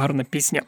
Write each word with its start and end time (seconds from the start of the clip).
гарна 0.00 0.24
пісня. 0.24 0.62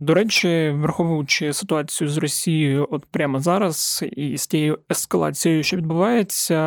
До 0.00 0.14
речі, 0.14 0.70
враховуючи 0.70 1.52
ситуацію 1.52 2.08
з 2.08 2.16
Росією, 2.16 2.88
от 2.90 3.04
прямо 3.04 3.40
зараз, 3.40 4.04
і 4.12 4.38
з 4.38 4.46
тією 4.46 4.78
ескалацією, 4.90 5.62
що 5.62 5.76
відбувається, 5.76 6.58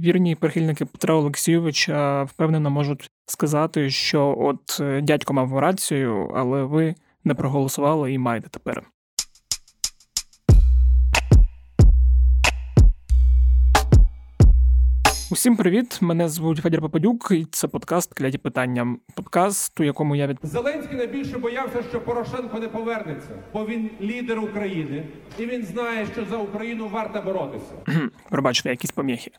вірні 0.00 0.34
прихильники 0.34 0.84
Петра 0.84 1.14
Олексійовича 1.14 2.22
впевнено 2.22 2.70
можуть 2.70 3.10
сказати, 3.26 3.90
що 3.90 4.36
от 4.38 4.80
е, 4.80 5.00
дядько 5.00 5.32
мав 5.32 5.58
рацію, 5.58 6.32
але 6.36 6.64
ви 6.64 6.94
не 7.24 7.34
проголосували 7.34 8.12
і 8.12 8.18
маєте 8.18 8.48
тепер. 8.48 8.82
Усім 15.42 15.56
привіт! 15.56 15.98
Мене 16.00 16.28
звуть 16.28 16.58
Федір 16.58 16.80
Попадюк, 16.80 17.28
і 17.30 17.46
це 17.50 17.68
подкаст 17.68 18.14
Кляті 18.14 18.38
питання. 18.38 18.96
Подкаст, 19.14 19.80
у 19.80 19.84
якому 19.84 20.16
я 20.16 20.26
від 20.26 20.38
Зеленський 20.42 20.96
найбільше 20.96 21.38
боявся, 21.38 21.82
що 21.90 22.00
Порошенко 22.00 22.58
не 22.58 22.68
повернеться, 22.68 23.28
бо 23.52 23.66
він 23.66 23.90
лідер 24.00 24.38
України, 24.38 25.04
і 25.38 25.46
він 25.46 25.64
знає, 25.64 26.06
що 26.12 26.24
за 26.24 26.36
Україну 26.36 26.88
варто 26.92 27.22
боротися. 27.24 27.72
пробачте 28.30 28.70
якісь 28.70 28.90
поміхи. 28.90 29.30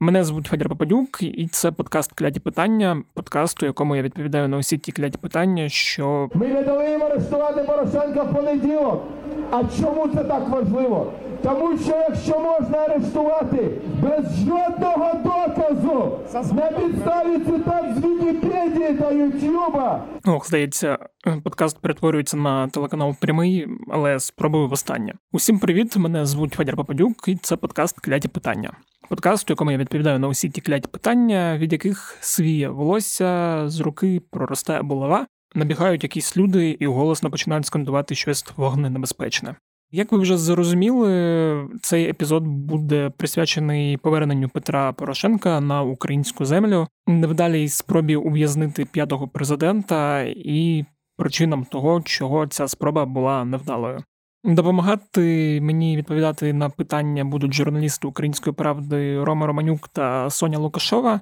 Мене 0.00 0.24
звуть 0.24 0.46
Федір 0.46 0.68
Попадюк, 0.68 1.22
і 1.22 1.48
це 1.48 1.72
подкаст 1.72 2.12
Кляті 2.12 2.40
питання. 2.40 3.02
Подкаст, 3.14 3.62
у 3.62 3.66
якому 3.66 3.96
я 3.96 4.02
відповідаю 4.02 4.48
на 4.48 4.56
усі 4.56 4.78
ті 4.78 4.92
кляті 4.92 5.18
питання, 5.18 5.68
що 5.68 6.30
Ми 6.34 6.48
не 6.48 6.62
дали 6.62 6.90
їм 6.90 7.02
арештувати 7.02 7.62
Порошенка 7.62 8.22
в 8.22 8.34
понеділок. 8.34 9.04
А 9.50 9.62
чому 9.80 10.08
це 10.08 10.24
так 10.24 10.48
важливо? 10.48 11.12
Тому 11.42 11.78
що 11.78 11.92
якщо 12.08 12.40
можна 12.40 12.78
арештувати 12.78 13.70
без 14.02 14.38
жодного 14.38 15.12
доказу 15.24 16.18
на 16.52 16.66
підставі 16.66 17.38
цитат 17.38 17.84
з 17.96 17.98
Вікіпедії 17.98 18.94
та 18.94 19.10
Ютуба, 19.10 20.04
Ох, 20.26 20.48
здається, 20.48 20.98
подкаст 21.44 21.78
перетворюється 21.78 22.36
на 22.36 22.68
телеканал 22.68 23.14
прямий, 23.20 23.66
але 23.90 24.20
спробую 24.20 24.68
востаннє. 24.68 25.14
Усім 25.32 25.58
привіт! 25.58 25.96
Мене 25.96 26.26
звуть 26.26 26.54
Федір 26.54 26.76
Попадюк, 26.76 27.28
і 27.28 27.36
це 27.36 27.56
подкаст 27.56 28.00
Кляті 28.00 28.28
питання. 28.28 28.72
Подкаст, 29.08 29.50
у 29.50 29.52
якому 29.52 29.70
я 29.70 29.78
відповідаю 29.78 30.18
на 30.18 30.28
усі 30.28 30.48
ті 30.48 30.60
кляті 30.60 30.88
питання, 30.88 31.58
від 31.58 31.72
яких 31.72 32.16
свіє 32.20 32.68
волосся 32.68 33.62
з 33.66 33.80
руки 33.80 34.20
проростає 34.30 34.82
булава, 34.82 35.26
набігають 35.54 36.02
якісь 36.02 36.36
люди 36.36 36.70
і 36.70 36.86
голосно 36.86 37.30
починають 37.30 37.66
скандувати 37.66 38.14
щось 38.14 38.44
вогненебезпечне. 38.56 39.54
Як 39.96 40.12
ви 40.12 40.18
вже 40.18 40.36
зрозуміли, 40.38 41.68
цей 41.82 42.08
епізод 42.08 42.46
буде 42.46 43.10
присвячений 43.16 43.96
поверненню 43.96 44.48
Петра 44.48 44.92
Порошенка 44.92 45.60
на 45.60 45.82
українську 45.82 46.44
землю, 46.44 46.86
невдалій 47.06 47.68
спробі 47.68 48.16
ув'язнити 48.16 48.84
п'ятого 48.84 49.28
президента 49.28 50.22
і 50.22 50.84
причинам 51.16 51.64
того, 51.64 52.02
чого 52.04 52.46
ця 52.46 52.68
спроба 52.68 53.04
була 53.04 53.44
невдалою. 53.44 53.98
Допомагати 54.44 55.58
мені 55.62 55.96
відповідати 55.96 56.52
на 56.52 56.70
питання 56.70 57.24
будуть 57.24 57.54
журналісти 57.54 58.06
української 58.06 58.54
правди 58.54 59.24
Рома 59.24 59.46
Романюк 59.46 59.88
та 59.88 60.30
Соня 60.30 60.58
Лукашова, 60.58 61.20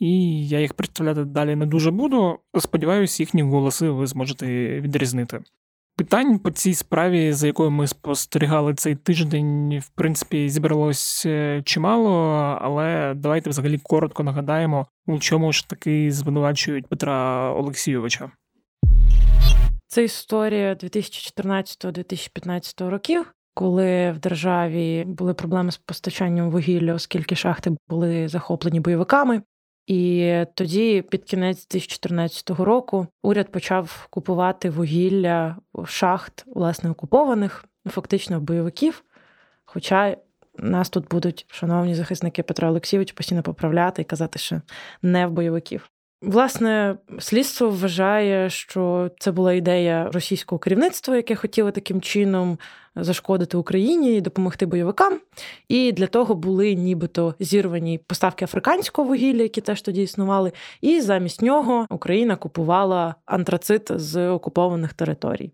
і 0.00 0.48
я 0.48 0.60
їх 0.60 0.74
представляти 0.74 1.24
далі 1.24 1.56
не 1.56 1.66
дуже 1.66 1.90
буду. 1.90 2.38
Сподіваюсь, 2.58 3.20
їхні 3.20 3.42
голоси 3.42 3.90
ви 3.90 4.06
зможете 4.06 4.46
відрізнити. 4.80 5.40
Питань 5.98 6.38
по 6.38 6.50
цій 6.50 6.74
справі, 6.74 7.32
за 7.32 7.46
якою 7.46 7.70
ми 7.70 7.86
спостерігали 7.86 8.74
цей 8.74 8.94
тиждень, 8.94 9.78
в 9.78 9.88
принципі, 9.88 10.48
зібралось 10.48 11.26
е, 11.26 11.62
чимало, 11.64 12.12
але 12.62 13.14
давайте 13.16 13.50
взагалі 13.50 13.78
коротко 13.78 14.22
нагадаємо, 14.22 14.86
у 15.06 15.18
чому 15.18 15.52
ж 15.52 15.68
таки 15.68 16.12
звинувачують 16.12 16.86
Петра 16.86 17.50
Олексійовича. 17.52 18.30
Це 19.86 20.04
історія 20.04 20.74
2014-2015 20.74 22.88
років, 22.88 23.32
коли 23.54 24.12
в 24.12 24.18
державі 24.18 25.04
були 25.06 25.34
проблеми 25.34 25.72
з 25.72 25.76
постачанням 25.76 26.50
вугілля, 26.50 26.94
оскільки 26.94 27.36
шахти 27.36 27.70
були 27.88 28.28
захоплені 28.28 28.80
бойовиками. 28.80 29.42
І 29.86 30.34
тоді, 30.54 31.02
під 31.02 31.24
кінець 31.24 31.68
2014 31.68 32.50
року, 32.50 33.06
уряд 33.22 33.52
почав 33.52 34.06
купувати 34.10 34.70
вугілля 34.70 35.56
шахт, 35.84 36.44
власне, 36.46 36.90
окупованих, 36.90 37.64
фактично 37.86 38.40
бойовиків. 38.40 39.04
Хоча 39.64 40.16
нас 40.58 40.90
тут 40.90 41.08
будуть, 41.08 41.46
шановні 41.48 41.94
захисники 41.94 42.42
Петра 42.42 42.68
Олексійович, 42.68 43.12
постійно 43.12 43.42
поправляти 43.42 44.02
і 44.02 44.04
казати, 44.04 44.38
що 44.38 44.60
не 45.02 45.26
в 45.26 45.30
бойовиків. 45.30 45.90
Власне, 46.22 46.96
слідство 47.18 47.70
вважає, 47.70 48.50
що 48.50 49.10
це 49.18 49.32
була 49.32 49.52
ідея 49.52 50.10
російського 50.12 50.58
керівництва, 50.58 51.16
яке 51.16 51.34
хотіло 51.34 51.70
таким 51.70 52.00
чином 52.00 52.58
зашкодити 52.96 53.56
Україні 53.56 54.16
і 54.16 54.20
допомогти 54.20 54.66
бойовикам. 54.66 55.20
І 55.68 55.92
для 55.92 56.06
того 56.06 56.34
були 56.34 56.74
нібито 56.74 57.34
зірвані 57.40 57.98
поставки 58.06 58.44
африканського 58.44 59.08
вугілля, 59.08 59.42
які 59.42 59.60
теж 59.60 59.82
тоді 59.82 60.02
існували. 60.02 60.52
І 60.80 61.00
замість 61.00 61.42
нього 61.42 61.86
Україна 61.90 62.36
купувала 62.36 63.14
антрацит 63.26 63.88
з 63.90 64.28
окупованих 64.28 64.92
територій. 64.92 65.52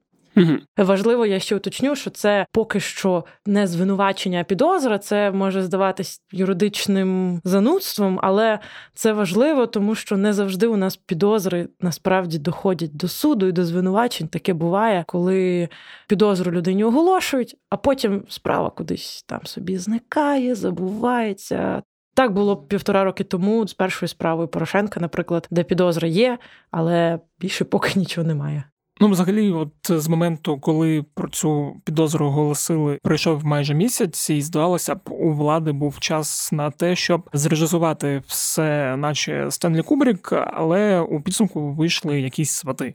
Важливо, 0.76 1.26
я 1.26 1.38
ще 1.38 1.56
уточню, 1.56 1.96
що 1.96 2.10
це 2.10 2.46
поки 2.52 2.80
що 2.80 3.24
не 3.46 3.66
звинувачення, 3.66 4.40
а 4.40 4.44
підозра. 4.44 4.98
Це 4.98 5.30
може 5.30 5.62
здаватись 5.62 6.20
юридичним 6.32 7.40
занудством, 7.44 8.18
але 8.22 8.58
це 8.94 9.12
важливо, 9.12 9.66
тому 9.66 9.94
що 9.94 10.16
не 10.16 10.32
завжди 10.32 10.66
у 10.66 10.76
нас 10.76 10.96
підозри 10.96 11.68
насправді 11.80 12.38
доходять 12.38 12.96
до 12.96 13.08
суду 13.08 13.46
і 13.46 13.52
до 13.52 13.64
звинувачень. 13.64 14.28
Таке 14.28 14.52
буває, 14.52 15.04
коли 15.06 15.68
підозру 16.08 16.52
людині 16.52 16.84
оголошують, 16.84 17.56
а 17.70 17.76
потім 17.76 18.24
справа 18.28 18.70
кудись 18.70 19.24
там 19.26 19.40
собі 19.44 19.78
зникає, 19.78 20.54
забувається. 20.54 21.82
Так 22.14 22.32
було 22.32 22.56
півтора 22.56 23.04
роки 23.04 23.24
тому 23.24 23.68
з 23.68 23.74
першою 23.74 24.08
справою 24.08 24.48
Порошенка, 24.48 25.00
наприклад, 25.00 25.48
де 25.50 25.64
підозра 25.64 26.08
є, 26.08 26.38
але 26.70 27.18
більше 27.40 27.64
поки 27.64 27.98
нічого 27.98 28.26
немає. 28.26 28.64
Ну, 29.02 29.08
взагалі, 29.08 29.52
от 29.52 29.72
з 29.88 30.08
моменту, 30.08 30.58
коли 30.58 31.04
про 31.14 31.28
цю 31.28 31.76
підозру 31.84 32.26
оголосили, 32.26 32.98
пройшов 33.02 33.44
майже 33.44 33.74
місяць, 33.74 34.30
і 34.30 34.42
здавалося 34.42 34.94
б, 34.94 35.00
у 35.10 35.32
влади 35.32 35.72
був 35.72 36.00
час 36.00 36.52
на 36.52 36.70
те, 36.70 36.96
щоб 36.96 37.30
зрежисувати 37.32 38.22
все, 38.26 38.96
наче 38.96 39.50
Стенлі 39.50 39.82
Кубрік, 39.82 40.32
але 40.32 41.00
у 41.00 41.20
підсумку 41.20 41.72
вийшли 41.72 42.20
якісь 42.20 42.50
свати. 42.50 42.94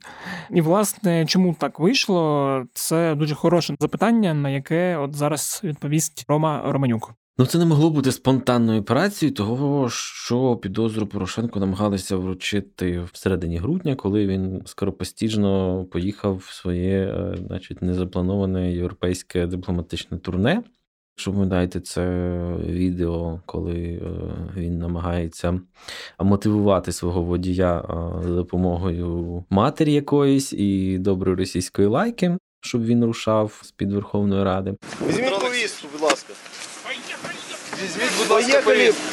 І 0.51 0.61
власне, 0.61 1.25
чому 1.25 1.53
так 1.59 1.79
вийшло? 1.79 2.63
Це 2.73 3.15
дуже 3.15 3.35
хороше 3.35 3.75
запитання, 3.79 4.33
на 4.33 4.49
яке 4.49 4.97
от 4.97 5.15
зараз 5.15 5.61
відповість 5.63 6.25
Рома 6.27 6.61
Романюк. 6.65 7.13
Ну, 7.39 7.45
це 7.45 7.57
не 7.57 7.65
могло 7.65 7.89
бути 7.89 8.11
спонтанною 8.11 8.81
операцією, 8.81 9.35
того 9.35 9.89
що 9.89 10.55
підозру 10.55 11.07
Порошенко 11.07 11.59
намагалися 11.59 12.17
вручити 12.17 12.99
в 12.99 13.17
середині 13.17 13.57
грудня, 13.57 13.95
коли 13.95 14.27
він 14.27 14.61
скоропостіжно 14.65 15.85
поїхав 15.91 16.37
в 16.37 16.53
своє, 16.53 16.99
е, 16.99 17.37
значить, 17.47 17.81
незаплановане 17.81 18.73
європейське 18.73 19.47
дипломатичне 19.47 20.17
турне. 20.17 20.63
Якщо 21.17 21.31
пам'ятаєте, 21.31 21.79
це 21.79 22.05
відео, 22.65 23.41
коли 23.45 23.73
е, 23.73 24.01
він 24.55 24.77
намагається 24.77 25.59
мотивувати 26.19 26.91
свого 26.91 27.21
водія 27.21 27.79
е, 27.79 28.23
за 28.23 28.35
допомогою 28.35 29.43
матері 29.49 29.93
якоїсь 29.93 30.53
і 30.53 30.97
доброї 30.97 31.37
російської 31.37 31.87
лайки, 31.87 32.37
щоб 32.61 32.85
він 32.85 33.05
рушав 33.05 33.61
з 33.63 33.71
під 33.71 33.93
Верховної 33.93 34.43
Ради. 34.43 34.75
Візьміть 35.07 35.39
повістку, 35.39 35.87
будь 35.93 36.01
ласка. 36.01 36.33
Візьміть, 37.83 38.17
будь 38.19 38.29
ласка, 38.29 38.61
повістку. 38.61 39.03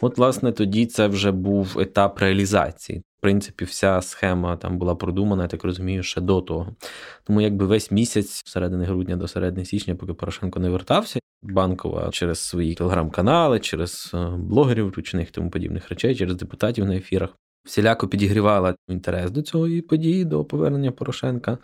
От, 0.00 0.18
власне, 0.18 0.52
тоді 0.52 0.86
це 0.86 1.06
вже 1.06 1.30
був 1.30 1.78
етап 1.78 2.18
реалізації. 2.18 2.98
В 2.98 3.20
принципі, 3.20 3.64
вся 3.64 4.02
схема 4.02 4.56
там 4.56 4.78
була 4.78 4.94
продумана, 4.94 5.42
я 5.42 5.48
так 5.48 5.64
розумію, 5.64 6.02
ще 6.02 6.20
до 6.20 6.40
того. 6.40 6.76
Тому 7.24 7.40
якби 7.40 7.66
весь 7.66 7.90
місяць, 7.90 8.30
з 8.30 8.50
середини 8.50 8.84
грудня 8.84 9.16
до 9.16 9.28
середини 9.28 9.64
січня, 9.64 9.94
поки 9.94 10.12
Порошенко 10.12 10.60
не 10.60 10.70
вертався, 10.70 11.20
банкова 11.42 12.10
через 12.10 12.38
свої 12.38 12.74
телеграм-канали, 12.74 13.60
через 13.60 14.10
е, 14.14 14.26
блогерів, 14.38 14.94
ручних 14.96 15.30
тому 15.30 15.50
подібних 15.50 15.88
речей, 15.88 16.16
через 16.16 16.36
депутатів 16.36 16.84
на 16.84 16.96
ефірах. 16.96 17.30
Всіляко 17.64 18.08
підігрівала 18.08 18.74
інтерес 18.88 19.30
до 19.30 19.42
цієї 19.42 19.82
події, 19.82 20.24
до 20.24 20.44
повернення 20.44 20.92
Порошенка, 20.92 21.58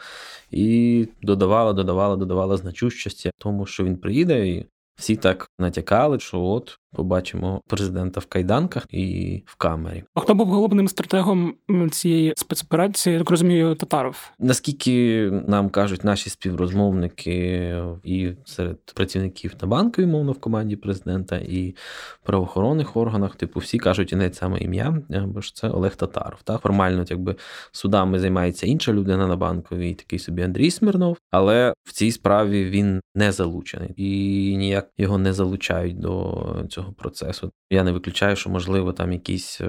і 0.50 1.08
додавала, 1.22 1.72
додавала, 1.72 2.16
додавала 2.16 2.56
значущості 2.56 3.30
тому, 3.38 3.66
що 3.66 3.84
він 3.84 3.96
приїде, 3.96 4.48
і 4.48 4.66
всі 4.96 5.16
так 5.16 5.50
натякали, 5.58 6.20
що 6.20 6.40
от 6.40 6.78
побачимо 6.92 7.62
президента 7.66 8.20
в 8.20 8.26
кайданках 8.26 8.86
і 8.90 9.42
в 9.46 9.56
камері. 9.56 10.04
А 10.14 10.20
хто 10.20 10.34
був 10.34 10.46
головним 10.46 10.88
стратегом 10.88 11.54
цієї 11.90 12.32
спецоперації? 12.36 13.12
Я 13.12 13.18
так 13.18 13.30
розумію, 13.30 13.74
татаров. 13.74 14.30
Наскільки 14.38 15.30
нам 15.48 15.68
кажуть 15.68 16.04
наші 16.04 16.30
співрозмовники 16.30 17.76
і 18.04 18.32
серед 18.44 18.78
працівників 18.94 19.54
на 19.62 19.68
банковій, 19.68 20.06
мовно 20.06 20.32
в 20.32 20.40
команді 20.40 20.76
президента, 20.76 21.36
і 21.36 21.74
правоохоронних 22.22 22.96
органах, 22.96 23.36
типу, 23.36 23.60
всі 23.60 23.78
кажуть 23.78 24.12
і 24.12 24.16
не 24.16 24.32
саме 24.32 24.58
ім'я, 24.58 25.02
бо 25.26 25.40
ж 25.40 25.54
це 25.54 25.68
Олег 25.68 25.96
Татаров. 25.96 26.42
Так 26.42 26.60
формально, 26.60 27.04
якби 27.08 27.36
судами 27.72 28.18
займається 28.18 28.66
інша 28.66 28.92
людина 28.92 29.26
на 29.26 29.36
банковій, 29.36 29.94
такий 29.94 30.18
собі 30.18 30.42
Андрій 30.42 30.70
Смірнов, 30.70 31.16
але 31.30 31.74
в 31.84 31.92
цій 31.92 32.12
справі 32.12 32.64
він 32.64 33.00
не 33.14 33.32
залучений 33.32 33.94
і 33.96 34.56
ніяк 34.56 34.81
його 34.99 35.19
не 35.19 35.32
залучають 35.32 35.99
до 35.99 36.67
цього 36.70 36.93
процесу. 36.93 37.52
Я 37.70 37.84
не 37.84 37.93
виключаю, 37.93 38.37
що 38.37 38.50
можливо 38.50 38.93
там 38.93 39.12
якісь. 39.12 39.61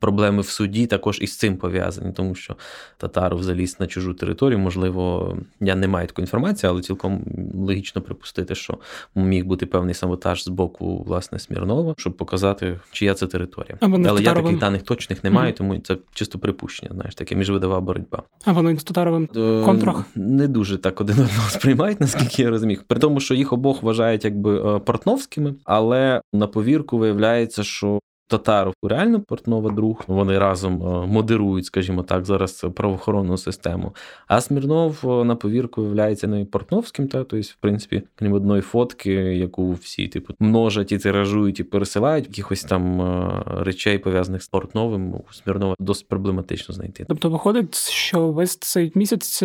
Проблеми 0.00 0.40
в 0.42 0.46
суді 0.46 0.86
також 0.86 1.18
із 1.20 1.36
цим 1.36 1.56
пов'язані, 1.56 2.12
тому 2.12 2.34
що 2.34 2.56
Татаров 2.96 3.42
заліз 3.42 3.76
на 3.80 3.86
чужу 3.86 4.14
територію. 4.14 4.58
Можливо, 4.58 5.36
я 5.60 5.74
не 5.74 5.88
маю 5.88 6.06
такої 6.06 6.22
інформації, 6.22 6.70
але 6.70 6.82
цілком 6.82 7.24
логічно 7.54 8.02
припустити, 8.02 8.54
що 8.54 8.78
міг 9.14 9.44
бути 9.44 9.66
певний 9.66 9.94
саботаж 9.94 10.44
з 10.44 10.48
боку 10.48 11.02
власне 11.06 11.38
Смірнова, 11.38 11.94
щоб 11.98 12.16
показати, 12.16 12.80
чия 12.92 13.14
це 13.14 13.26
територія. 13.26 13.78
А 13.80 13.86
але 13.86 14.20
з 14.20 14.24
я 14.24 14.34
таких 14.34 14.58
даних 14.58 14.82
точних 14.82 15.24
не 15.24 15.30
маю, 15.30 15.52
тому 15.52 15.78
це 15.78 15.96
чисто 16.14 16.38
припущення. 16.38 16.92
Знаєш, 16.94 17.14
таке 17.14 17.34
міжвидова 17.34 17.80
боротьба. 17.80 18.22
А 18.44 18.52
вони 18.52 18.78
з 18.78 18.84
Татаровим 18.84 19.28
Е, 19.36 19.62
контрах 19.64 20.04
не 20.14 20.48
дуже 20.48 20.78
так 20.78 21.00
один 21.00 21.14
одного 21.14 21.48
сприймають, 21.48 22.00
наскільки 22.00 22.42
я 22.42 22.50
розумію. 22.50 22.80
При 22.86 22.98
тому, 22.98 23.20
що 23.20 23.34
їх 23.34 23.52
обох 23.52 23.82
вважають 23.82 24.24
якби 24.24 24.76
е, 24.76 24.78
портновськими, 24.78 25.54
але 25.64 26.20
на 26.32 26.46
повірку 26.46 26.98
виявляється, 26.98 27.64
що 27.64 28.00
Татаров 28.30 28.74
реально 28.82 29.20
Портнова 29.20 29.70
друг. 29.70 30.04
Вони 30.06 30.38
разом 30.38 30.82
е, 30.82 31.06
модерують, 31.06 31.64
скажімо 31.64 32.02
так, 32.02 32.24
зараз 32.24 32.66
правоохоронну 32.74 33.36
систему. 33.36 33.94
А 34.26 34.40
Смірнов 34.40 35.00
е, 35.04 35.24
на 35.24 35.36
повірку 35.36 35.80
виявляється 35.80 36.26
не 36.26 36.44
Портновським, 36.44 37.08
та 37.08 37.18
тобто, 37.18 37.40
в 37.40 37.56
принципі, 37.60 38.02
крім 38.14 38.32
одної 38.32 38.62
фотки, 38.62 39.12
яку 39.12 39.72
всі 39.72 40.08
типу 40.08 40.34
множать 40.40 40.92
і 40.92 40.98
тиражують 40.98 41.60
і 41.60 41.64
пересилають, 41.64 42.26
якихось 42.26 42.64
там 42.64 43.00
е, 43.00 43.42
речей 43.46 43.98
пов'язаних 43.98 44.42
з 44.42 44.48
Портновим 44.48 45.14
у 45.14 45.24
Смірнова 45.32 45.74
досить 45.78 46.08
проблематично 46.08 46.74
знайти. 46.74 47.04
Тобто 47.08 47.30
виходить, 47.30 47.74
що 47.88 48.28
весь 48.28 48.56
цей 48.56 48.92
місяць 48.94 49.42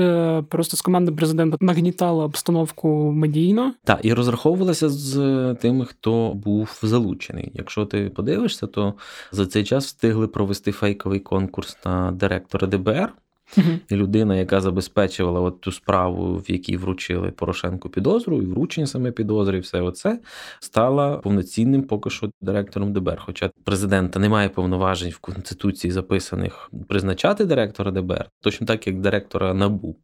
просто 0.50 0.78
з 0.78 0.82
команди 0.82 1.12
президента 1.12 1.58
нагнітала 1.62 2.26
обстановку 2.26 3.12
медійно. 3.12 3.74
Так, 3.84 4.00
і 4.04 4.14
розраховувалася 4.14 4.90
з 4.90 5.16
тими, 5.62 5.86
хто 5.86 6.34
був 6.34 6.80
залучений. 6.84 7.52
Якщо 7.54 7.86
ти 7.86 8.10
подивишся, 8.10 8.68
то 8.76 8.94
за 9.32 9.46
цей 9.46 9.64
час 9.64 9.86
встигли 9.86 10.28
провести 10.28 10.72
фейковий 10.72 11.20
конкурс 11.20 11.78
на 11.86 12.12
директора 12.12 12.68
ДБР. 12.68 13.14
Uh-huh. 13.58 13.80
І 13.90 13.96
людина, 13.96 14.36
яка 14.36 14.62
забезпечувала 14.62 15.40
от 15.40 15.62
ту 15.62 15.72
справу, 15.72 16.38
в 16.38 16.52
якій 16.52 16.78
вручили 16.78 17.32
Порошенку 17.32 17.90
підозру, 17.90 18.42
і 18.42 18.46
вручення 18.46 18.88
саме 18.88 19.12
підозри, 19.12 19.58
і 19.58 19.62
все 19.62 19.82
оце 19.82 20.20
стала 20.60 21.18
повноцінним 21.18 21.84
поки 21.84 22.10
що 22.10 22.32
директором 22.42 22.94
ДБР. 22.94 23.22
Хоча 23.26 23.50
президента 23.64 24.20
немає 24.20 24.50
повноважень 24.50 25.12
в 25.12 25.18
конституції 25.18 25.92
записаних 25.92 26.72
призначати 26.88 27.46
директора 27.46 27.92
ДБР, 27.92 28.30
точно 28.42 28.68
так 28.68 28.88
як 28.88 29.00
директора 29.02 29.54
НАБУ. 29.54 29.96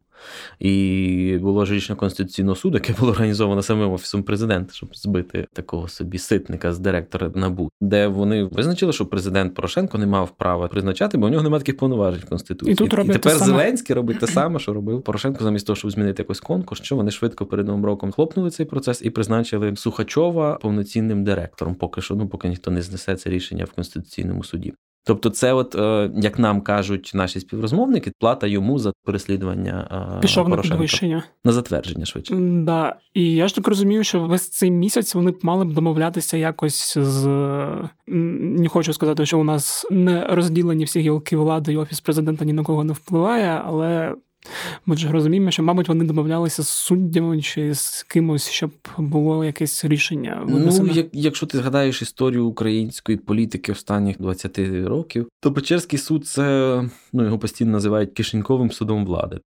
І 0.58 1.38
було 1.42 1.64
ж 1.64 1.74
рішення 1.74 1.96
Конституційного 1.96 2.56
суду, 2.56 2.76
яке 2.76 2.94
було 3.00 3.12
організовано 3.12 3.62
самим 3.62 3.92
офісом 3.92 4.22
президента, 4.22 4.74
щоб 4.74 4.96
збити 4.96 5.46
такого 5.52 5.88
собі 5.88 6.18
ситника 6.18 6.72
з 6.72 6.78
директора 6.78 7.30
НАБУ, 7.34 7.70
де 7.80 8.06
вони 8.06 8.44
визначили, 8.44 8.92
що 8.92 9.06
президент 9.06 9.54
Порошенко 9.54 9.98
не 9.98 10.06
мав 10.06 10.30
права 10.30 10.68
призначати, 10.68 11.18
бо 11.18 11.26
у 11.26 11.28
нього 11.28 11.42
немає 11.42 11.60
таких 11.60 11.76
повноважень 11.76 12.22
в 12.26 12.28
Конституції. 12.28 12.72
І 12.72 12.76
тут 12.76 12.92
і 12.92 12.96
тепер 12.96 13.18
те 13.20 13.38
Зеленський 13.38 13.96
робить 13.96 14.18
те 14.18 14.26
саме, 14.26 14.58
що 14.58 14.72
робив 14.72 15.02
Порошенко, 15.02 15.44
замість 15.44 15.66
того, 15.66 15.76
щоб 15.76 15.90
змінити 15.90 16.22
якийсь 16.22 16.40
конкурс, 16.40 16.82
що 16.82 16.96
вони 16.96 17.10
швидко 17.10 17.46
перед 17.46 17.66
новим 17.66 17.84
роком 17.84 18.12
хлопнули 18.12 18.50
цей 18.50 18.66
процес 18.66 19.02
і 19.02 19.10
призначили 19.10 19.76
Сухачова 19.76 20.58
повноцінним 20.62 21.24
директором. 21.24 21.74
Поки 21.74 22.00
що, 22.00 22.14
ну 22.14 22.28
поки 22.28 22.48
ніхто 22.48 22.70
не 22.70 22.82
знесе 22.82 23.16
це 23.16 23.30
рішення 23.30 23.64
в 23.64 23.72
конституційному 23.72 24.44
суді. 24.44 24.74
Тобто, 25.04 25.30
це, 25.30 25.52
от 25.52 25.74
е, 25.74 26.10
як 26.14 26.38
нам 26.38 26.60
кажуть 26.60 27.10
наші 27.14 27.40
співрозмовники, 27.40 28.12
плата 28.18 28.46
йому 28.46 28.78
за 28.78 28.92
переслідування 29.04 29.88
е, 30.18 30.20
пішов 30.20 30.44
Порошенка. 30.44 30.68
на 30.68 30.74
підвищення 30.74 31.24
на 31.44 31.52
затвердження 31.52 32.04
швидше. 32.04 32.34
Да. 32.40 32.96
І 33.14 33.34
я 33.34 33.48
ж 33.48 33.54
так 33.54 33.68
розумію, 33.68 34.04
що 34.04 34.20
весь 34.20 34.48
цей 34.48 34.70
місяць 34.70 35.14
вони 35.14 35.30
б 35.30 35.38
мали 35.42 35.64
б 35.64 35.72
домовлятися 35.72 36.36
якось 36.36 36.98
з 36.98 37.26
не 38.06 38.68
хочу 38.68 38.92
сказати, 38.92 39.26
що 39.26 39.38
у 39.38 39.44
нас 39.44 39.86
не 39.90 40.26
розділені 40.26 40.84
всі 40.84 41.00
гілки 41.00 41.36
влади, 41.36 41.72
і 41.72 41.76
офіс 41.76 42.00
президента 42.00 42.44
ні 42.44 42.52
на 42.52 42.62
кого 42.62 42.84
не 42.84 42.92
впливає, 42.92 43.62
але. 43.64 44.14
Ми 44.86 44.96
ж 44.96 45.12
розуміємо, 45.12 45.50
що, 45.50 45.62
мабуть, 45.62 45.88
вони 45.88 46.04
домовлялися 46.04 46.62
з 46.62 46.68
суддями 46.68 47.42
чи 47.42 47.74
з 47.74 48.02
кимось, 48.02 48.50
щоб 48.50 48.70
було 48.98 49.44
якесь 49.44 49.84
рішення. 49.84 50.42
Винесено. 50.44 50.88
Ну, 50.88 50.94
як, 50.94 51.06
якщо 51.12 51.46
ти 51.46 51.58
згадаєш 51.58 52.02
історію 52.02 52.46
української 52.46 53.18
політики 53.18 53.72
останніх 53.72 54.18
20 54.18 54.58
років, 54.86 55.28
то 55.40 55.52
Печерський 55.52 55.98
суд 55.98 56.26
це 56.26 56.84
ну 57.12 57.24
його 57.24 57.38
постійно 57.38 57.70
називають 57.70 58.12
кишеньковим 58.12 58.70
судом 58.70 59.06
влади. 59.06 59.40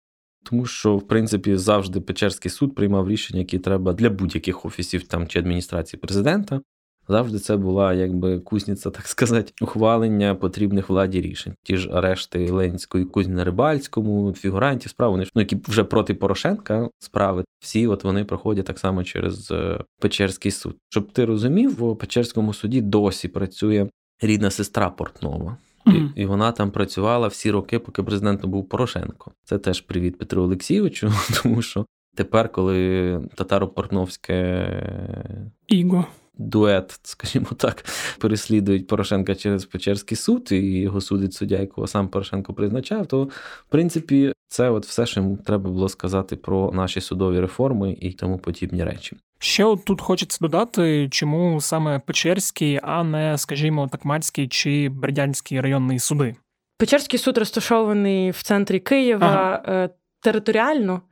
Тому 0.44 0.66
що, 0.66 0.96
в 0.96 1.08
принципі, 1.08 1.56
завжди 1.56 2.00
Печерський 2.00 2.50
суд 2.50 2.74
приймав 2.74 3.08
рішення, 3.08 3.38
які 3.38 3.58
треба 3.58 3.92
для 3.92 4.10
будь-яких 4.10 4.64
офісів 4.64 5.02
там 5.02 5.26
чи 5.26 5.38
адміністрації 5.38 6.00
президента. 6.00 6.60
Завжди 7.08 7.38
це 7.38 7.56
була 7.56 7.92
якби 7.92 8.38
кузниця, 8.38 8.90
так 8.90 9.06
сказати, 9.06 9.52
ухвалення 9.60 10.34
потрібних 10.34 10.88
владі 10.88 11.20
рішень. 11.20 11.54
Ті 11.62 11.76
ж 11.76 11.90
арешти 11.92 12.50
Ленської 12.50 13.04
кузні 13.04 13.34
на 13.34 13.44
Рибальському, 13.44 14.32
фігурантів 14.32 14.90
справ, 14.90 15.10
вони 15.10 15.26
ну, 15.34 15.42
які 15.42 15.56
вже 15.68 15.84
проти 15.84 16.14
Порошенка 16.14 16.88
справи, 16.98 17.44
всі 17.60 17.86
от 17.86 18.04
вони 18.04 18.24
проходять 18.24 18.66
так 18.66 18.78
само 18.78 19.04
через 19.04 19.50
е, 19.50 19.84
Печерський 20.00 20.50
суд. 20.50 20.76
Щоб 20.88 21.12
ти 21.12 21.24
розумів, 21.24 21.84
в 21.84 21.96
Печерському 21.96 22.54
суді 22.54 22.80
досі 22.80 23.28
працює 23.28 23.88
рідна 24.22 24.50
сестра 24.50 24.90
Портнова. 24.90 25.56
Mm-hmm. 25.86 26.12
І, 26.16 26.22
і 26.22 26.26
вона 26.26 26.52
там 26.52 26.70
працювала 26.70 27.28
всі 27.28 27.50
роки, 27.50 27.78
поки 27.78 28.02
президентом 28.02 28.50
був 28.50 28.68
Порошенко. 28.68 29.32
Це 29.44 29.58
теж 29.58 29.80
привіт 29.80 30.18
Петру 30.18 30.42
Олексійовичу, 30.42 31.12
тому 31.42 31.62
що 31.62 31.86
тепер, 32.16 32.52
коли 32.52 33.16
татаро-портновське 33.36 34.68
Іго 35.66 36.06
дует, 36.38 37.00
скажімо 37.02 37.46
так, 37.56 37.84
переслідують 38.18 38.86
Порошенка 38.86 39.34
через 39.34 39.64
Печерський 39.64 40.16
суд, 40.16 40.48
і 40.52 40.80
його 40.80 41.00
судить 41.00 41.34
суддя, 41.34 41.56
якого 41.56 41.86
сам 41.86 42.08
Порошенко 42.08 42.54
призначав, 42.54 43.06
то 43.06 43.24
в 43.68 43.68
принципі 43.68 44.32
це 44.48 44.70
от 44.70 44.86
все, 44.86 45.06
що 45.06 45.20
йому 45.20 45.36
треба 45.36 45.70
було 45.70 45.88
сказати 45.88 46.36
про 46.36 46.72
наші 46.72 47.00
судові 47.00 47.40
реформи 47.40 47.96
і 48.00 48.12
тому 48.12 48.38
подібні 48.38 48.84
речі. 48.84 49.16
Ще 49.38 49.64
от 49.64 49.84
тут 49.84 50.00
хочеться 50.00 50.38
додати, 50.40 51.08
чому 51.10 51.60
саме 51.60 51.98
Печерський, 51.98 52.80
а 52.82 53.04
не, 53.04 53.38
скажімо, 53.38 53.88
Такмацький 53.92 54.48
чи 54.48 54.88
Бердянський 54.88 55.60
районний 55.60 55.98
суди. 55.98 56.36
Печерський 56.78 57.18
суд 57.18 57.38
розташований 57.38 58.30
в 58.30 58.42
центрі 58.42 58.80
Києва 58.80 59.26
ага. 59.26 59.62
Е, 59.84 59.90
територіально 60.20 61.02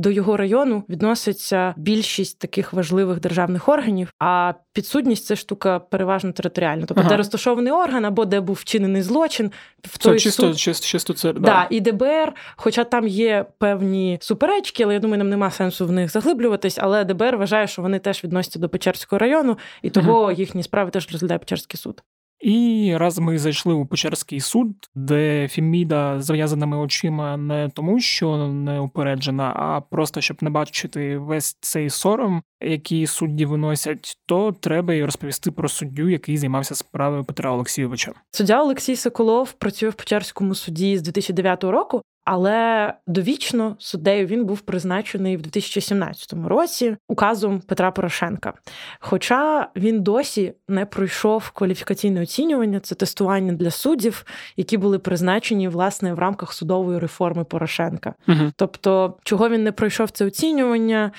до 0.00 0.10
його 0.10 0.36
району 0.36 0.84
відноситься 0.88 1.74
більшість 1.76 2.38
таких 2.38 2.72
важливих 2.72 3.20
державних 3.20 3.68
органів. 3.68 4.12
А 4.18 4.52
підсудність 4.72 5.26
це 5.26 5.36
штука 5.36 5.78
переважно 5.78 6.32
територіальна. 6.32 6.84
Тобто, 6.86 7.00
ага. 7.00 7.10
де 7.10 7.16
розташований 7.16 7.72
орган 7.72 8.04
або 8.04 8.24
де 8.24 8.40
був 8.40 8.56
вчинений 8.56 9.02
злочин, 9.02 9.50
в 9.84 9.98
це 9.98 10.08
той 10.08 10.18
чисто, 10.18 10.42
суд... 10.42 10.58
чисто, 10.58 10.86
чисто 10.86 11.12
це 11.12 11.32
да. 11.32 11.40
да. 11.40 11.66
і 11.70 11.80
ДБР. 11.80 12.32
Хоча 12.56 12.84
там 12.84 13.08
є 13.08 13.46
певні 13.58 14.18
суперечки, 14.20 14.82
але 14.82 14.94
я 14.94 15.00
думаю, 15.00 15.18
нам 15.18 15.28
нема 15.28 15.50
сенсу 15.50 15.86
в 15.86 15.92
них 15.92 16.10
заглиблюватись. 16.10 16.78
Але 16.78 17.04
ДБР 17.04 17.36
вважає, 17.36 17.66
що 17.66 17.82
вони 17.82 17.98
теж 17.98 18.24
відносяться 18.24 18.58
до 18.58 18.68
Печерського 18.68 19.18
району, 19.18 19.58
і 19.82 19.90
того 19.90 20.22
ага. 20.22 20.32
їхні 20.32 20.62
справи 20.62 20.90
теж 20.90 21.12
розглядає 21.12 21.38
Печерський 21.38 21.78
суд. 21.78 22.02
І 22.40 22.92
раз 22.96 23.18
ми 23.18 23.38
зайшли 23.38 23.74
у 23.74 23.86
Печерський 23.86 24.40
суд, 24.40 24.68
де 24.94 25.48
Фіміда 25.48 26.20
з 26.20 26.24
зав'язаними 26.24 26.76
очима 26.76 27.36
не 27.36 27.68
тому, 27.74 28.00
що 28.00 28.36
не 28.36 28.80
упереджена, 28.80 29.52
а 29.56 29.80
просто 29.80 30.20
щоб 30.20 30.36
не 30.40 30.50
бачити 30.50 31.18
весь 31.18 31.56
цей 31.60 31.90
сором, 31.90 32.42
який 32.60 33.06
судді 33.06 33.46
виносять, 33.46 34.18
то 34.26 34.52
треба 34.52 34.94
й 34.94 35.04
розповісти 35.04 35.50
про 35.50 35.68
суддю, 35.68 36.08
який 36.08 36.36
займався 36.36 36.74
справою 36.74 37.24
Петра 37.24 37.52
Олексійовича. 37.52 38.12
Суддя 38.30 38.62
Олексій 38.62 38.96
Соколов 38.96 39.52
працює 39.52 39.88
в 39.88 39.94
Печерському 39.94 40.54
суді 40.54 40.98
з 40.98 41.02
2009 41.02 41.64
року. 41.64 42.02
Але 42.32 42.94
довічно 43.06 43.76
суддею 43.78 44.26
він 44.26 44.44
був 44.44 44.60
призначений 44.60 45.36
в 45.36 45.42
2017 45.42 46.32
році 46.46 46.96
указом 47.08 47.60
Петра 47.60 47.90
Порошенка. 47.90 48.54
Хоча 49.00 49.68
він 49.76 50.02
досі 50.02 50.52
не 50.68 50.86
пройшов 50.86 51.50
кваліфікаційне 51.50 52.22
оцінювання, 52.22 52.80
це 52.80 52.94
тестування 52.94 53.52
для 53.52 53.70
суддів, 53.70 54.24
які 54.56 54.76
були 54.76 54.98
призначені 54.98 55.68
власне 55.68 56.14
в 56.14 56.18
рамках 56.18 56.52
судової 56.52 56.98
реформи 56.98 57.44
Порошенка. 57.44 58.14
Угу. 58.28 58.52
Тобто, 58.56 59.16
чого 59.24 59.48
він 59.48 59.62
не 59.62 59.72
пройшов 59.72 60.10
це 60.10 60.24
оцінювання? 60.24 61.12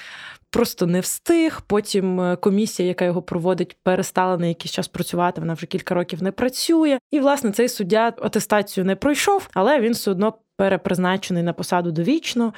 просто 0.52 0.86
не 0.86 1.00
встиг. 1.00 1.62
Потім 1.68 2.22
е, 2.22 2.36
комісія, 2.36 2.88
яка 2.88 3.06
його 3.06 3.22
проводить, 3.22 3.78
перестала 3.84 4.38
на 4.38 4.46
якийсь 4.46 4.72
час 4.72 4.88
працювати. 4.88 5.42
Вона 5.42 5.54
вже 5.54 5.66
кілька 5.66 5.96
років 5.96 6.24
не 6.24 6.32
працює. 6.32 7.00
І 7.12 7.20
власне 7.20 7.52
цей 7.52 7.70
суддя 7.70 8.14
атестацію 8.22 8.86
не 8.86 8.96
пройшов, 8.96 9.50
але 9.54 9.80
він 9.80 9.94
все 9.94 10.12
одно 10.12 10.34
перепризначений 10.62 11.44
на 11.44 11.54
посаду 11.54 11.92
довічно. 11.92 12.54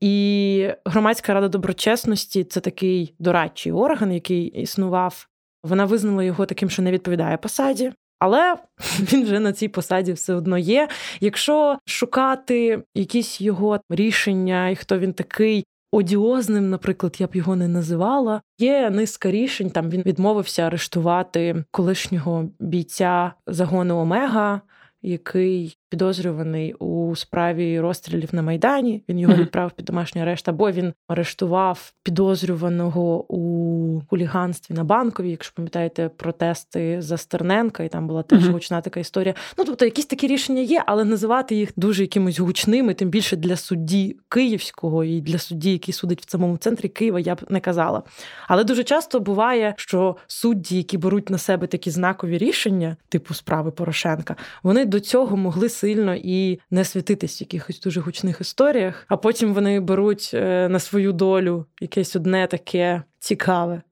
І 0.00 0.68
громадська 0.84 1.34
рада 1.34 1.48
доброчесності 1.48 2.44
це 2.44 2.60
такий 2.60 3.14
дорадчий 3.18 3.72
орган, 3.72 4.12
який 4.12 4.44
існував. 4.44 5.28
Вона 5.64 5.84
визнала 5.84 6.24
його 6.24 6.46
таким, 6.46 6.70
що 6.70 6.82
не 6.82 6.92
відповідає 6.92 7.36
посаді. 7.36 7.92
Але 8.18 8.56
він 9.12 9.24
вже 9.24 9.40
на 9.40 9.52
цій 9.52 9.68
посаді 9.68 10.12
все 10.12 10.34
одно 10.34 10.58
є. 10.58 10.88
Якщо 11.20 11.78
шукати 11.84 12.82
якісь 12.94 13.40
його 13.40 13.80
рішення, 13.90 14.68
і 14.68 14.76
хто 14.76 14.98
він 14.98 15.12
такий 15.12 15.64
одіозним, 15.92 16.70
наприклад, 16.70 17.16
я 17.18 17.26
б 17.26 17.36
його 17.36 17.56
не 17.56 17.68
називала. 17.68 18.42
Є 18.58 18.90
низка 18.90 19.30
рішень. 19.30 19.70
Там 19.70 19.90
він 19.90 20.02
відмовився 20.02 20.62
арештувати 20.62 21.64
колишнього 21.70 22.48
бійця 22.58 23.32
загону 23.46 23.96
Омега, 23.96 24.60
який 25.02 25.76
підозрюваний 25.90 26.74
у 26.74 27.16
справі 27.16 27.80
розстрілів 27.80 28.28
на 28.32 28.42
Майдані. 28.42 29.02
Він 29.08 29.18
його 29.18 29.34
відправив 29.34 29.72
під 29.72 29.84
домашній 29.84 30.22
арешт, 30.22 30.48
або 30.48 30.70
він 30.70 30.92
арештував 31.08 31.92
підозрюваного 32.02 33.34
у 33.34 34.02
хуліганстві 34.10 34.74
на 34.74 34.84
банковій, 34.84 35.30
якщо 35.30 35.54
пам'ятаєте 35.54 36.08
протести 36.08 37.02
за 37.02 37.16
Стерненка, 37.16 37.82
і 37.82 37.88
там 37.88 38.06
була 38.06 38.22
теж 38.22 38.48
гучна 38.48 38.80
така 38.80 39.00
історія. 39.00 39.34
Ну 39.58 39.64
тобто, 39.64 39.84
якісь 39.84 40.06
такі 40.06 40.26
рішення 40.26 40.60
є, 40.60 40.82
але 40.86 41.04
називати 41.04 41.54
їх 41.54 41.72
дуже 41.76 42.02
якимось 42.02 42.38
гучними, 42.40 42.94
тим 42.94 43.08
більше 43.08 43.36
для 43.36 43.56
судді 43.56 44.16
Київського 44.28 45.04
і 45.04 45.20
для 45.20 45.38
судді, 45.38 45.72
який 45.72 45.94
судить 45.94 46.26
в 46.26 46.30
самому 46.30 46.56
центрі 46.56 46.88
Києва, 46.88 47.20
я 47.20 47.34
б 47.34 47.40
не 47.48 47.60
казала. 47.60 48.02
Але 48.48 48.64
дуже 48.64 48.84
часто 48.84 49.20
буває, 49.20 49.74
що 49.76 50.16
судді, 50.26 50.76
які 50.76 50.98
беруть 50.98 51.30
на 51.30 51.38
себе 51.38 51.66
такі 51.66 51.90
знакові 51.90 52.38
рішення, 52.38 52.96
типу 53.08 53.34
справи 53.34 53.70
Порошенка, 53.70 54.36
вони 54.62 54.84
до 54.84 55.00
цього 55.00 55.36
могли 55.36 55.68
сильно 55.80 56.14
і 56.14 56.60
не 56.70 56.84
світитись 56.84 57.40
в 57.40 57.42
якихось 57.42 57.80
дуже 57.80 58.00
гучних 58.00 58.40
історіях, 58.40 59.06
а 59.08 59.16
потім 59.16 59.54
вони 59.54 59.80
беруть 59.80 60.30
е, 60.34 60.68
на 60.68 60.78
свою 60.78 61.12
долю 61.12 61.66
якесь 61.80 62.16
одне 62.16 62.46
таке 62.46 63.02
цікаве, 63.18 63.82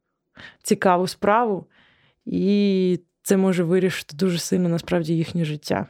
цікаву 0.62 1.06
справу, 1.06 1.66
і 2.26 3.00
це 3.22 3.36
може 3.36 3.64
вирішити 3.64 4.16
дуже 4.16 4.38
сильно 4.38 4.68
насправді 4.68 5.16
їхнє 5.16 5.44
життя. 5.44 5.86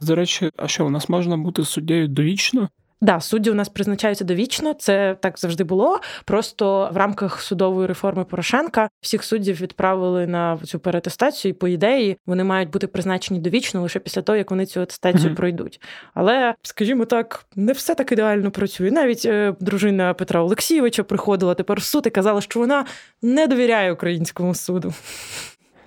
До 0.00 0.14
речі, 0.14 0.50
а 0.56 0.68
що 0.68 0.86
у 0.86 0.90
нас 0.90 1.08
можна 1.08 1.36
бути 1.36 1.64
суддєю 1.64 2.08
довічно? 2.08 2.68
Да, 3.02 3.20
судді 3.20 3.50
у 3.50 3.54
нас 3.54 3.68
призначаються 3.68 4.24
довічно. 4.24 4.74
Це 4.74 5.16
так 5.20 5.38
завжди 5.38 5.64
було. 5.64 6.00
Просто 6.24 6.90
в 6.92 6.96
рамках 6.96 7.40
судової 7.40 7.86
реформи 7.86 8.24
Порошенка 8.24 8.88
всіх 9.00 9.24
суддів 9.24 9.60
відправили 9.60 10.26
на 10.26 10.58
цю 10.64 10.78
перетестацію, 10.78 11.50
і 11.50 11.52
по 11.52 11.68
ідеї 11.68 12.16
вони 12.26 12.44
мають 12.44 12.70
бути 12.70 12.86
призначені 12.86 13.40
довічно 13.40 13.82
лише 13.82 13.98
після 13.98 14.22
того, 14.22 14.36
як 14.36 14.50
вони 14.50 14.66
цю 14.66 14.80
атестацію 14.80 15.30
mm-hmm. 15.30 15.36
пройдуть. 15.36 15.80
Але, 16.14 16.54
скажімо 16.62 17.04
так, 17.04 17.46
не 17.56 17.72
все 17.72 17.94
так 17.94 18.12
ідеально 18.12 18.50
працює. 18.50 18.90
Навіть 18.90 19.24
е, 19.24 19.54
дружина 19.60 20.14
Петра 20.14 20.42
Олексійовича 20.42 21.02
приходила 21.02 21.54
тепер 21.54 21.78
в 21.78 21.82
суд 21.82 22.06
і 22.06 22.10
казала, 22.10 22.40
що 22.40 22.60
вона 22.60 22.84
не 23.22 23.46
довіряє 23.46 23.92
українському 23.92 24.54
суду 24.54 24.94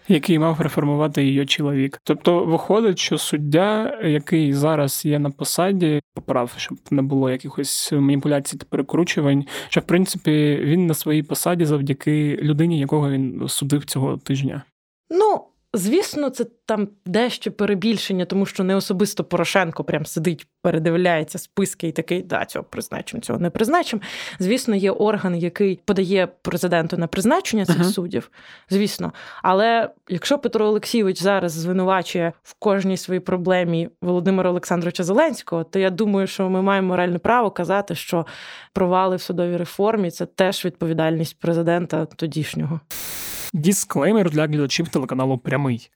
який 0.08 0.40
мав 0.40 0.62
реформувати 0.62 1.24
її 1.24 1.46
чоловік. 1.46 2.00
Тобто, 2.04 2.46
виходить, 2.46 3.00
що 3.00 3.18
суддя, 3.18 4.00
який 4.04 4.54
зараз 4.54 5.06
є 5.06 5.20
на 5.20 5.30
посаді, 5.30 6.02
поправ, 6.14 6.54
щоб 6.58 6.78
не 6.92 7.02
було 7.02 7.30
якихось 7.30 7.92
маніпуляцій 7.92 8.58
та 8.58 8.66
перекручувань, 8.70 9.46
що 9.70 9.82
в 9.82 9.84
принципі 9.84 10.60
він 10.64 10.88
на 10.88 10.94
своїй 10.94 11.24
посаді 11.24 11.66
завдяки 11.66 12.40
людині, 12.42 12.80
якого 12.80 13.12
він 13.12 13.48
судив 13.48 13.86
цього 13.86 14.18
тижня. 14.18 14.64
Ну. 15.10 15.53
Звісно, 15.76 16.30
це 16.30 16.46
там 16.66 16.88
дещо 17.06 17.52
перебільшення, 17.52 18.26
тому 18.26 18.46
що 18.46 18.64
не 18.64 18.76
особисто 18.76 19.24
Порошенко 19.24 19.84
прям 19.84 20.06
сидить, 20.06 20.48
передивляється 20.62 21.40
списки 21.40 21.88
і 21.88 21.92
такий, 21.92 22.22
да, 22.22 22.46
цього 22.46 22.66
призначимо, 22.66 23.22
цього 23.22 23.40
не 23.40 23.50
призначимо. 23.50 24.02
Звісно, 24.40 24.76
є 24.76 24.92
орган, 24.92 25.36
який 25.36 25.80
подає 25.86 26.28
президенту 26.28 26.98
на 26.98 27.08
призначення 27.08 27.66
цих 27.66 27.78
uh-huh. 27.78 27.92
суддів. 27.92 28.32
Звісно. 28.70 29.14
Але 29.44 29.90
якщо 30.10 30.40
Петро 30.40 30.66
Олексійович 30.66 31.22
зараз 31.22 31.52
звинувачує 31.52 32.34
в 32.44 32.54
кожній 32.60 32.98
своїй 32.98 33.20
проблемі 33.20 33.90
Володимира 34.02 34.50
Олександровича 34.50 35.04
Зеленського, 35.04 35.64
то 35.64 35.80
я 35.80 35.90
думаю, 35.90 36.28
що 36.28 36.50
ми 36.50 36.62
маємо 36.62 36.88
моральне 36.88 37.20
право 37.20 37.52
казати, 37.52 37.96
що 37.96 38.26
провали 38.74 39.16
в 39.16 39.22
судовій 39.22 39.58
реформі 39.58 40.12
це 40.12 40.26
теж 40.26 40.66
відповідальність 40.66 41.40
президента 41.40 42.06
тодішнього. 42.06 42.80
Дісклеймер 43.54 44.30
для 44.30 44.48
глядачів 44.48 44.90
телеканалу 44.90 45.38
Прямий. 45.38 45.90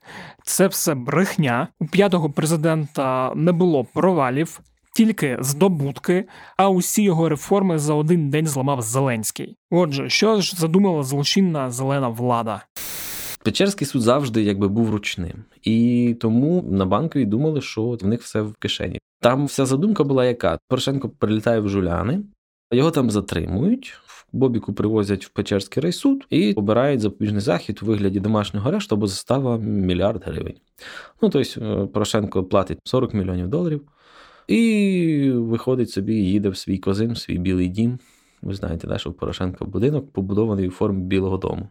Це 0.43 0.67
все 0.67 0.95
брехня. 0.95 1.67
У 1.79 1.85
п'ятого 1.85 2.29
президента 2.29 3.33
не 3.35 3.51
було 3.51 3.83
провалів, 3.83 4.59
тільки 4.95 5.37
здобутки, 5.39 6.25
а 6.57 6.69
усі 6.69 7.03
його 7.03 7.29
реформи 7.29 7.79
за 7.79 7.93
один 7.93 8.29
день 8.29 8.47
зламав 8.47 8.81
Зеленський. 8.81 9.55
Отже, 9.71 10.09
що 10.09 10.41
ж 10.41 10.55
задумала 10.55 11.03
злочинна 11.03 11.71
зелена 11.71 12.09
влада? 12.09 12.61
Печерський 13.43 13.87
суд 13.87 14.01
завжди 14.01 14.43
якби 14.43 14.67
був 14.67 14.89
ручним, 14.89 15.43
і 15.63 16.15
тому 16.21 16.61
на 16.71 16.85
банкові 16.85 17.25
думали, 17.25 17.61
що 17.61 17.83
в 17.83 18.05
них 18.05 18.21
все 18.21 18.41
в 18.41 18.55
кишені. 18.55 18.99
Там 19.21 19.45
вся 19.45 19.65
задумка 19.65 20.03
була 20.03 20.25
яка: 20.25 20.59
Порошенко 20.67 21.09
прилітає 21.09 21.59
в 21.59 21.69
жуляни, 21.69 22.21
його 22.71 22.91
там 22.91 23.11
затримують. 23.11 23.99
Бобіку 24.31 24.74
привозять 24.74 25.25
в 25.25 25.29
Печерський 25.29 25.84
райсуд 25.84 26.25
і 26.29 26.53
обирають 26.53 27.00
запобіжний 27.01 27.41
захід 27.41 27.79
у 27.84 27.86
вигляді 27.86 28.19
домашнього 28.19 28.69
арешту 28.69 28.96
або 28.96 29.07
застава 29.07 29.57
мільярд 29.57 30.24
гривень. 30.25 30.55
Ну 31.22 31.29
тобто 31.29 31.88
Порошенко 31.88 32.43
платить 32.43 32.79
40 32.84 33.13
мільйонів 33.13 33.48
доларів 33.48 33.81
і 34.48 35.31
виходить 35.34 35.89
собі, 35.89 36.15
їде 36.15 36.50
в 36.50 36.57
свій 36.57 36.77
козин, 36.77 37.12
в 37.12 37.17
свій 37.17 37.38
білий 37.38 37.67
дім. 37.67 38.00
Ви 38.41 38.53
знаєте, 38.53 38.88
да, 38.88 38.98
що 38.98 39.12
Порошенко 39.12 39.65
будинок 39.65 40.12
побудований 40.12 40.67
у 40.67 40.72
формі 40.72 41.01
Білого 41.01 41.38
Дому. 41.38 41.69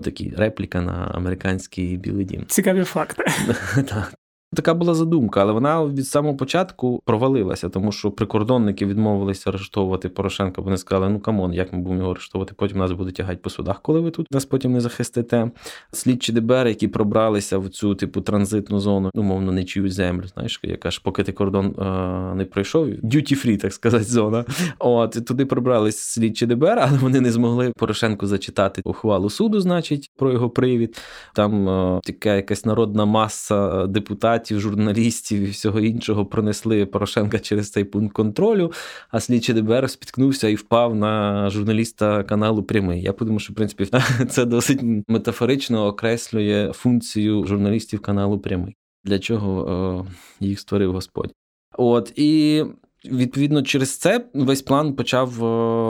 Такі 0.00 0.32
репліка 0.36 0.80
на 0.80 1.10
американський 1.14 1.96
білий 1.96 2.24
дім. 2.24 2.44
Цікаві 2.46 2.84
факти. 2.84 3.24
Така 4.54 4.74
була 4.74 4.94
задумка, 4.94 5.40
але 5.40 5.52
вона 5.52 5.84
від 5.84 6.06
самого 6.06 6.36
початку 6.36 7.02
провалилася, 7.04 7.68
тому 7.68 7.92
що 7.92 8.10
прикордонники 8.10 8.86
відмовилися 8.86 9.50
арештовувати 9.50 10.08
Порошенка. 10.08 10.62
Вони 10.62 10.76
сказали, 10.76 11.08
ну 11.08 11.20
come 11.20 11.38
on, 11.38 11.52
як 11.52 11.72
ми 11.72 11.78
будемо 11.78 12.00
його 12.00 12.10
арештовувати, 12.10 12.54
потім 12.56 12.78
нас 12.78 12.92
будуть 12.92 13.14
тягати 13.14 13.36
по 13.42 13.50
судах, 13.50 13.82
коли 13.82 14.00
ви 14.00 14.10
тут 14.10 14.26
нас 14.32 14.44
потім 14.44 14.72
не 14.72 14.80
захистите. 14.80 15.50
Слідчі 15.92 16.32
ДБР, 16.32 16.66
які 16.66 16.88
пробралися 16.88 17.58
в 17.58 17.68
цю 17.68 17.94
типу 17.94 18.20
транзитну 18.20 18.80
зону, 18.80 19.10
умовно 19.14 19.52
не 19.52 19.64
чують 19.64 19.92
землю. 19.92 20.26
Знаєш, 20.34 20.60
яка 20.62 20.90
ж 20.90 21.00
поки 21.04 21.22
ти 21.22 21.32
кордон 21.32 21.66
е- 21.66 22.34
не 22.34 22.44
пройшов, 22.44 22.86
duty 22.86 23.46
free, 23.46 23.56
так 23.56 23.72
сказати, 23.72 24.04
зона. 24.04 24.44
От 24.78 25.26
туди 25.26 25.46
пробрались 25.46 25.98
слідчі 25.98 26.46
ДБР, 26.46 26.78
але 26.78 26.98
вони 26.98 27.20
не 27.20 27.32
змогли 27.32 27.72
Порошенку 27.76 28.26
зачитати 28.26 28.82
ухвалу 28.84 29.30
суду, 29.30 29.60
значить, 29.60 30.10
про 30.16 30.32
його 30.32 30.50
привід. 30.50 31.00
Там 31.34 31.68
е- 31.68 32.00
така 32.04 32.34
якась 32.34 32.64
народна 32.64 33.04
маса 33.04 33.86
депутатів 33.86 34.37
депутатів, 34.38 34.60
журналістів 34.60 35.40
і 35.40 35.50
всього 35.50 35.80
іншого 35.80 36.26
пронесли 36.26 36.86
Порошенка 36.86 37.38
через 37.38 37.70
цей 37.70 37.84
пункт 37.84 38.14
контролю. 38.14 38.72
А 39.10 39.20
слідчий 39.20 39.54
ДБР 39.54 39.90
спіткнувся 39.90 40.48
і 40.48 40.54
впав 40.54 40.94
на 40.94 41.50
журналіста 41.50 42.22
каналу 42.22 42.62
Прямий. 42.62 43.02
Я 43.02 43.12
подумав, 43.12 43.40
що 43.40 43.52
в 43.52 43.56
принципі 43.56 43.86
це 44.30 44.44
досить 44.44 44.80
метафорично 45.08 45.86
окреслює 45.86 46.72
функцію 46.74 47.46
журналістів 47.46 48.00
каналу 48.00 48.38
Прямий, 48.38 48.76
для 49.04 49.18
чого 49.18 50.06
е, 50.40 50.44
їх 50.46 50.60
створив 50.60 50.92
Господь. 50.92 51.32
От 51.78 52.12
і 52.16 52.64
Відповідно, 53.04 53.62
через 53.62 53.98
це 53.98 54.26
весь 54.34 54.62
план 54.62 54.94
почав 54.94 55.44
е, 55.44 55.46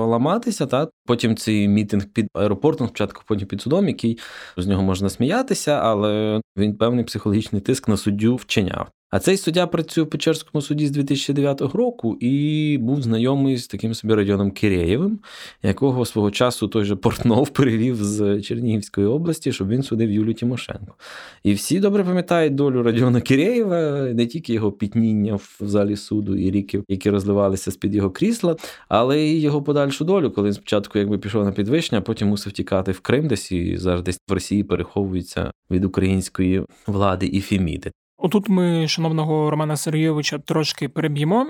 ламатися. 0.06 0.66
Та 0.66 0.88
потім 1.06 1.36
цей 1.36 1.68
мітинг 1.68 2.04
під 2.04 2.28
аеропортом, 2.34 2.86
спочатку 2.86 3.22
потім 3.26 3.48
під 3.48 3.62
судом, 3.62 3.88
який 3.88 4.18
з 4.56 4.66
нього 4.66 4.82
можна 4.82 5.08
сміятися, 5.08 5.72
але 5.72 6.40
він 6.56 6.76
певний 6.76 7.04
психологічний 7.04 7.62
тиск 7.62 7.88
на 7.88 7.96
суддю 7.96 8.36
вчиняв. 8.36 8.88
А 9.10 9.18
цей 9.18 9.36
суддя 9.36 9.66
працює 9.66 10.04
в 10.04 10.10
Печерському 10.10 10.62
суді 10.62 10.86
з 10.86 10.90
2009 10.90 11.60
року 11.60 12.16
і 12.20 12.78
був 12.80 13.02
знайомий 13.02 13.56
з 13.56 13.66
таким 13.66 13.94
собі 13.94 14.14
Радіоном 14.14 14.50
Киреєвим, 14.50 15.18
якого 15.62 16.04
свого 16.04 16.30
часу 16.30 16.68
той 16.68 16.84
же 16.84 16.96
Портнов 16.96 17.48
перевів 17.52 18.04
з 18.04 18.40
Чернігівської 18.40 19.06
області, 19.06 19.52
щоб 19.52 19.68
він 19.68 19.82
судив 19.82 20.10
Юлію 20.10 20.34
Тимошенко. 20.34 20.94
І 21.42 21.52
всі 21.52 21.80
добре 21.80 22.04
пам'ятають 22.04 22.54
долю 22.54 22.82
Радіона 22.82 23.20
Киреєва, 23.20 24.00
не 24.00 24.26
тільки 24.26 24.52
його 24.52 24.72
пітніння 24.72 25.34
в 25.34 25.58
залі 25.60 25.96
суду 25.96 26.36
і 26.36 26.50
ріки, 26.50 26.82
які 26.88 27.10
розливалися 27.10 27.70
з-під 27.70 27.94
його 27.94 28.10
крісла, 28.10 28.56
але 28.88 29.18
й 29.18 29.40
його 29.40 29.62
подальшу 29.62 30.04
долю, 30.04 30.30
коли 30.30 30.48
він 30.48 30.54
спочатку 30.54 30.98
якби 30.98 31.18
пішов 31.18 31.44
на 31.44 31.52
підвищення, 31.52 31.98
а 31.98 32.02
потім 32.02 32.28
мусив 32.28 32.52
тікати 32.52 32.92
в 32.92 33.00
Крим 33.00 33.28
десь 33.28 33.52
і 33.52 33.76
зараз 33.76 34.02
десь 34.02 34.20
в 34.28 34.32
Росії 34.32 34.64
переховується 34.64 35.50
від 35.70 35.84
української 35.84 36.64
влади 36.86 37.26
і 37.26 37.40
Фіміди. 37.40 37.90
Отут 38.20 38.48
ми, 38.48 38.88
шановного 38.88 39.50
Романа 39.50 39.76
Сергійовича, 39.76 40.38
трошки 40.38 40.88
переб'ємо. 40.88 41.46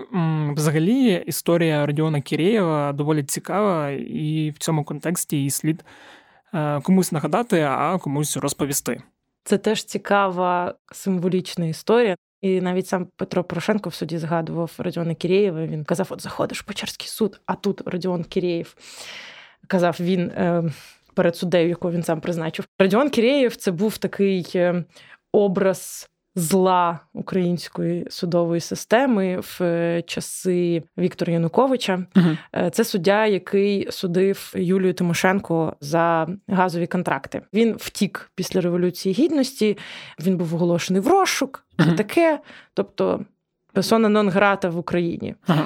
Взагалі, 0.57 1.25
історія 1.27 1.87
Родіона 1.87 2.21
Кірєєва 2.21 2.93
доволі 2.93 3.23
цікава, 3.23 3.91
і 3.91 4.51
в 4.51 4.59
цьому 4.59 4.85
контексті 4.85 5.37
її 5.37 5.51
слід 5.51 5.85
е, 6.55 6.81
комусь 6.81 7.13
нагадати, 7.13 7.61
а 7.63 7.99
комусь 7.99 8.37
розповісти. 8.37 9.03
Це 9.45 9.59
теж 9.59 9.85
цікава 9.85 10.75
символічна 10.93 11.67
історія. 11.67 12.17
І 12.41 12.61
навіть 12.61 12.87
сам 12.87 13.07
Петро 13.17 13.45
Порошенко 13.45 13.91
в 13.91 13.95
суді 13.95 14.19
згадував 14.19 14.73
Родіона 14.79 15.15
Кірєєва. 15.15 15.67
Він 15.67 15.85
казав: 15.85 16.07
От 16.11 16.23
заходиш 16.23 16.61
в 16.61 16.65
Печерський 16.65 17.09
суд, 17.09 17.41
а 17.47 17.55
тут 17.55 17.83
Родіон 17.87 18.25
Кірєєв 18.25 18.75
казав 19.67 19.97
він 20.01 20.21
е, 20.21 20.65
перед 21.15 21.37
суддею, 21.37 21.69
якого 21.69 21.95
він 21.95 22.03
сам 22.03 22.21
призначив. 22.21 22.67
Родіон 22.79 23.11
Кірєєв 23.11 23.57
це 23.57 23.71
був 23.71 23.99
такий 23.99 24.51
е, 24.55 24.85
образ 25.33 26.09
зла 26.38 27.00
української 27.12 28.07
судової 28.11 28.61
системи 28.61 29.40
в 29.40 29.59
е, 29.61 30.02
часи 30.07 30.83
Віктора 30.99 31.33
Януковича. 31.33 32.07
uh 32.14 32.71
Це 32.71 32.85
суддя, 32.85 33.26
який 33.26 33.92
судив 33.92 34.52
Юлію 34.57 34.95
Тимошенко 34.95 35.76
за 35.80 36.28
газові 36.49 36.87
контракти. 36.87 37.42
Він 37.54 37.76
втік 37.78 38.30
після 38.35 38.61
революції 38.61 39.14
гідності. 39.14 39.78
Він 40.21 40.37
був 40.37 40.54
оголошений 40.54 41.02
в 41.02 41.09
розшук. 41.09 41.64
uh 41.78 41.97
таке, 41.97 42.40
тобто 42.75 43.25
персона 43.73 44.09
нон 44.09 44.30
грата 44.30 44.68
в 44.68 44.78
Україні. 44.78 45.35
uh 45.49 45.64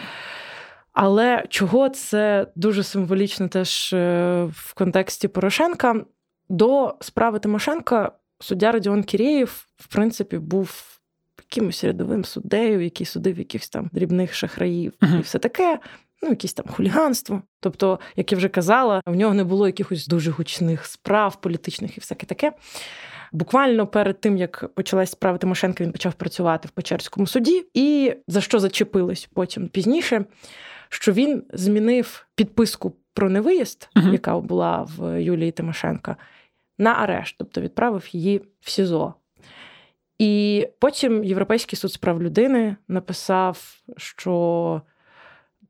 Але 0.92 1.44
чого 1.48 1.88
це 1.88 2.46
дуже 2.56 2.82
символічно 2.82 3.48
теж 3.48 3.92
е, 3.92 4.44
в 4.52 4.74
контексті 4.74 5.28
Порошенка 5.28 5.94
до 6.48 6.94
справи 7.00 7.38
Тимошенка 7.38 8.12
суддя 8.42 8.72
Радіон 8.72 9.02
Кірєєв, 9.02 9.66
в 9.76 9.86
принципі, 9.86 10.38
був 10.38 10.98
якимось 11.38 11.84
рядовим 11.84 12.24
суддею, 12.24 12.80
який 12.80 13.06
судив 13.06 13.38
якихось 13.38 13.68
там 13.68 13.90
дрібних 13.92 14.34
шахраїв 14.34 14.92
uh-huh. 15.00 15.18
і 15.18 15.22
все 15.22 15.38
таке. 15.38 15.78
Ну, 16.22 16.28
якісь 16.28 16.54
там 16.54 16.66
хуліганство. 16.68 17.42
Тобто, 17.60 18.00
як 18.16 18.32
я 18.32 18.38
вже 18.38 18.48
казала, 18.48 19.00
в 19.06 19.16
нього 19.16 19.34
не 19.34 19.44
було 19.44 19.66
якихось 19.66 20.06
дуже 20.06 20.30
гучних 20.30 20.86
справ 20.86 21.40
політичних 21.40 21.96
і 21.96 22.00
всяке 22.00 22.26
таке. 22.26 22.52
Буквально 23.32 23.86
перед 23.86 24.20
тим, 24.20 24.36
як 24.36 24.74
почалась 24.74 25.10
справа 25.10 25.38
Тимошенка, 25.38 25.84
він 25.84 25.92
почав 25.92 26.14
працювати 26.14 26.68
в 26.68 26.70
Печерському 26.70 27.26
суді, 27.26 27.66
і 27.74 28.14
за 28.28 28.40
що 28.40 28.58
зачепилось 28.58 29.28
потім 29.34 29.68
пізніше, 29.68 30.24
що 30.88 31.12
він 31.12 31.44
змінив 31.52 32.26
підписку 32.34 32.96
про 33.14 33.30
невиїзд, 33.30 33.88
uh-huh. 33.96 34.12
яка 34.12 34.38
була 34.38 34.88
в 34.96 35.22
Юлії 35.22 35.50
Тимошенка, 35.50 36.16
на 36.82 36.92
арешт, 36.92 37.34
тобто 37.38 37.60
відправив 37.60 38.08
її 38.12 38.42
в 38.60 38.70
СІЗО. 38.70 39.14
І 40.18 40.68
потім 40.78 41.24
Європейський 41.24 41.76
суд 41.76 41.92
з 41.92 41.96
прав 41.96 42.22
людини 42.22 42.76
написав, 42.88 43.74
що 43.96 44.82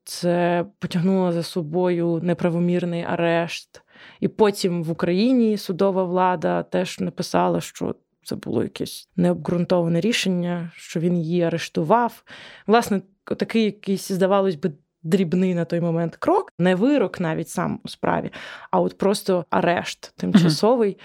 це 0.04 0.64
потягнуло 0.78 1.32
за 1.32 1.42
собою 1.42 2.20
неправомірний 2.22 3.02
арешт. 3.02 3.82
І 4.20 4.28
потім 4.28 4.82
в 4.84 4.90
Україні 4.90 5.56
судова 5.56 6.04
влада 6.04 6.62
теж 6.62 7.00
написала, 7.00 7.60
що 7.60 7.94
це 8.24 8.36
було 8.36 8.62
якесь 8.62 9.08
необґрунтоване 9.16 10.00
рішення, 10.00 10.70
що 10.74 11.00
він 11.00 11.16
її 11.16 11.42
арештував. 11.42 12.24
Власне, 12.66 13.02
такий 13.24 13.64
якийсь, 13.64 14.12
здавалось 14.12 14.54
би, 14.54 14.72
дрібний 15.02 15.54
на 15.54 15.64
той 15.64 15.80
момент 15.80 16.16
крок, 16.16 16.52
не 16.58 16.74
вирок 16.74 17.20
навіть 17.20 17.48
сам 17.48 17.80
у 17.84 17.88
справі, 17.88 18.30
а 18.70 18.80
от 18.80 18.98
просто 18.98 19.44
арешт 19.50 20.12
тимчасовий. 20.16 20.96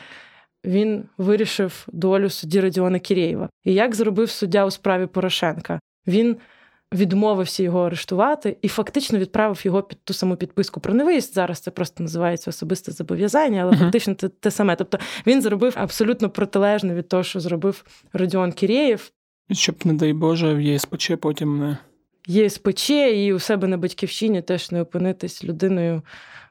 Він 0.65 1.03
вирішив 1.17 1.87
долю 1.91 2.29
судді 2.29 2.61
Радіона 2.61 2.99
Кірєєва. 2.99 3.49
І 3.63 3.73
як 3.73 3.95
зробив 3.95 4.29
суддя 4.29 4.65
у 4.65 4.71
справі 4.71 5.05
Порошенка? 5.05 5.79
Він 6.07 6.37
відмовився 6.93 7.63
його 7.63 7.85
арештувати 7.85 8.57
і 8.61 8.67
фактично 8.67 9.19
відправив 9.19 9.61
його 9.63 9.83
під 9.83 10.03
ту 10.03 10.13
саму 10.13 10.35
підписку 10.35 10.79
про 10.79 10.93
невиїзд. 10.93 11.33
Зараз 11.33 11.59
це 11.59 11.71
просто 11.71 12.03
називається 12.03 12.49
особисте 12.49 12.91
зобов'язання, 12.91 13.61
але 13.61 13.71
uh-huh. 13.71 13.79
фактично 13.79 14.13
це 14.13 14.29
те 14.29 14.51
саме. 14.51 14.75
Тобто 14.75 14.99
він 15.27 15.41
зробив 15.41 15.73
абсолютно 15.77 16.29
протилежне 16.29 16.95
від 16.95 17.07
того, 17.07 17.23
що 17.23 17.39
зробив 17.39 17.85
Радіон 18.13 18.51
Кірєєв. 18.51 19.11
Щоб, 19.51 19.75
не 19.85 19.93
дай 19.93 20.13
Боже, 20.13 20.53
в 20.53 20.61
ЄСПЧ 20.61 21.11
потім 21.21 21.59
не 21.59 21.77
ЄСПЧ 22.27 22.89
і 22.89 23.33
у 23.33 23.39
себе 23.39 23.67
на 23.67 23.77
батьківщині 23.77 24.41
теж 24.41 24.71
не 24.71 24.81
опинитись 24.81 25.43
людиною 25.43 26.01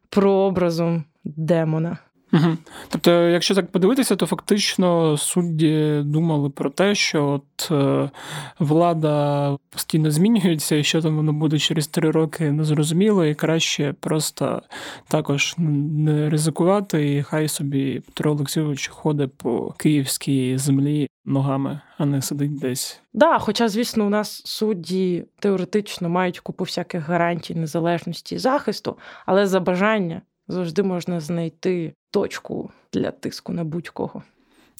прообразом 0.09 1.05
демона. 1.25 1.99
Угу. 2.33 2.57
Тобто, 2.89 3.11
якщо 3.11 3.55
так 3.55 3.73
подивитися, 3.73 4.17
то 4.17 4.27
фактично 4.27 5.17
судді 5.17 6.01
думали 6.05 6.51
про 6.51 6.71
те, 6.71 6.95
що 6.95 7.27
от 7.27 7.71
е, 7.71 8.11
влада 8.59 9.57
постійно 9.71 10.11
змінюється, 10.11 10.77
і 10.77 10.85
що 10.85 11.03
там 11.03 11.17
воно 11.17 11.33
буде 11.33 11.59
через 11.59 11.87
три 11.87 12.11
роки, 12.11 12.53
незрозуміло, 12.53 13.25
і 13.25 13.35
краще 13.35 13.95
просто 14.01 14.63
також 15.09 15.55
не 15.59 16.31
ризикувати, 16.31 17.17
і 17.17 17.23
хай 17.23 17.49
собі 17.49 18.01
Петро 18.01 18.31
Олексійович 18.31 18.89
ходить 18.89 19.33
по 19.37 19.75
київській 19.79 20.59
землі 20.59 21.09
ногами, 21.25 21.81
а 21.99 22.07
не 22.07 22.23
сидить 22.23 22.59
десь. 22.59 23.01
Да, 23.15 23.39
хоча, 23.39 23.69
звісно, 23.69 24.07
у 24.07 24.09
нас 24.09 24.43
судді 24.45 25.25
теоретично 25.39 26.09
мають 26.09 26.41
купу 26.41 26.65
всяких 26.65 27.09
гарантій 27.09 27.55
незалежності 27.55 28.35
і 28.35 28.39
захисту, 28.39 28.99
але 29.27 29.47
за 29.47 29.61
бажання 29.61 30.23
завжди 30.49 30.83
можна 30.83 31.21
знайти 31.21 31.95
точку 32.11 32.71
для 32.93 33.11
тиску 33.11 33.53
на 33.53 33.65
будь-кого. 33.65 34.23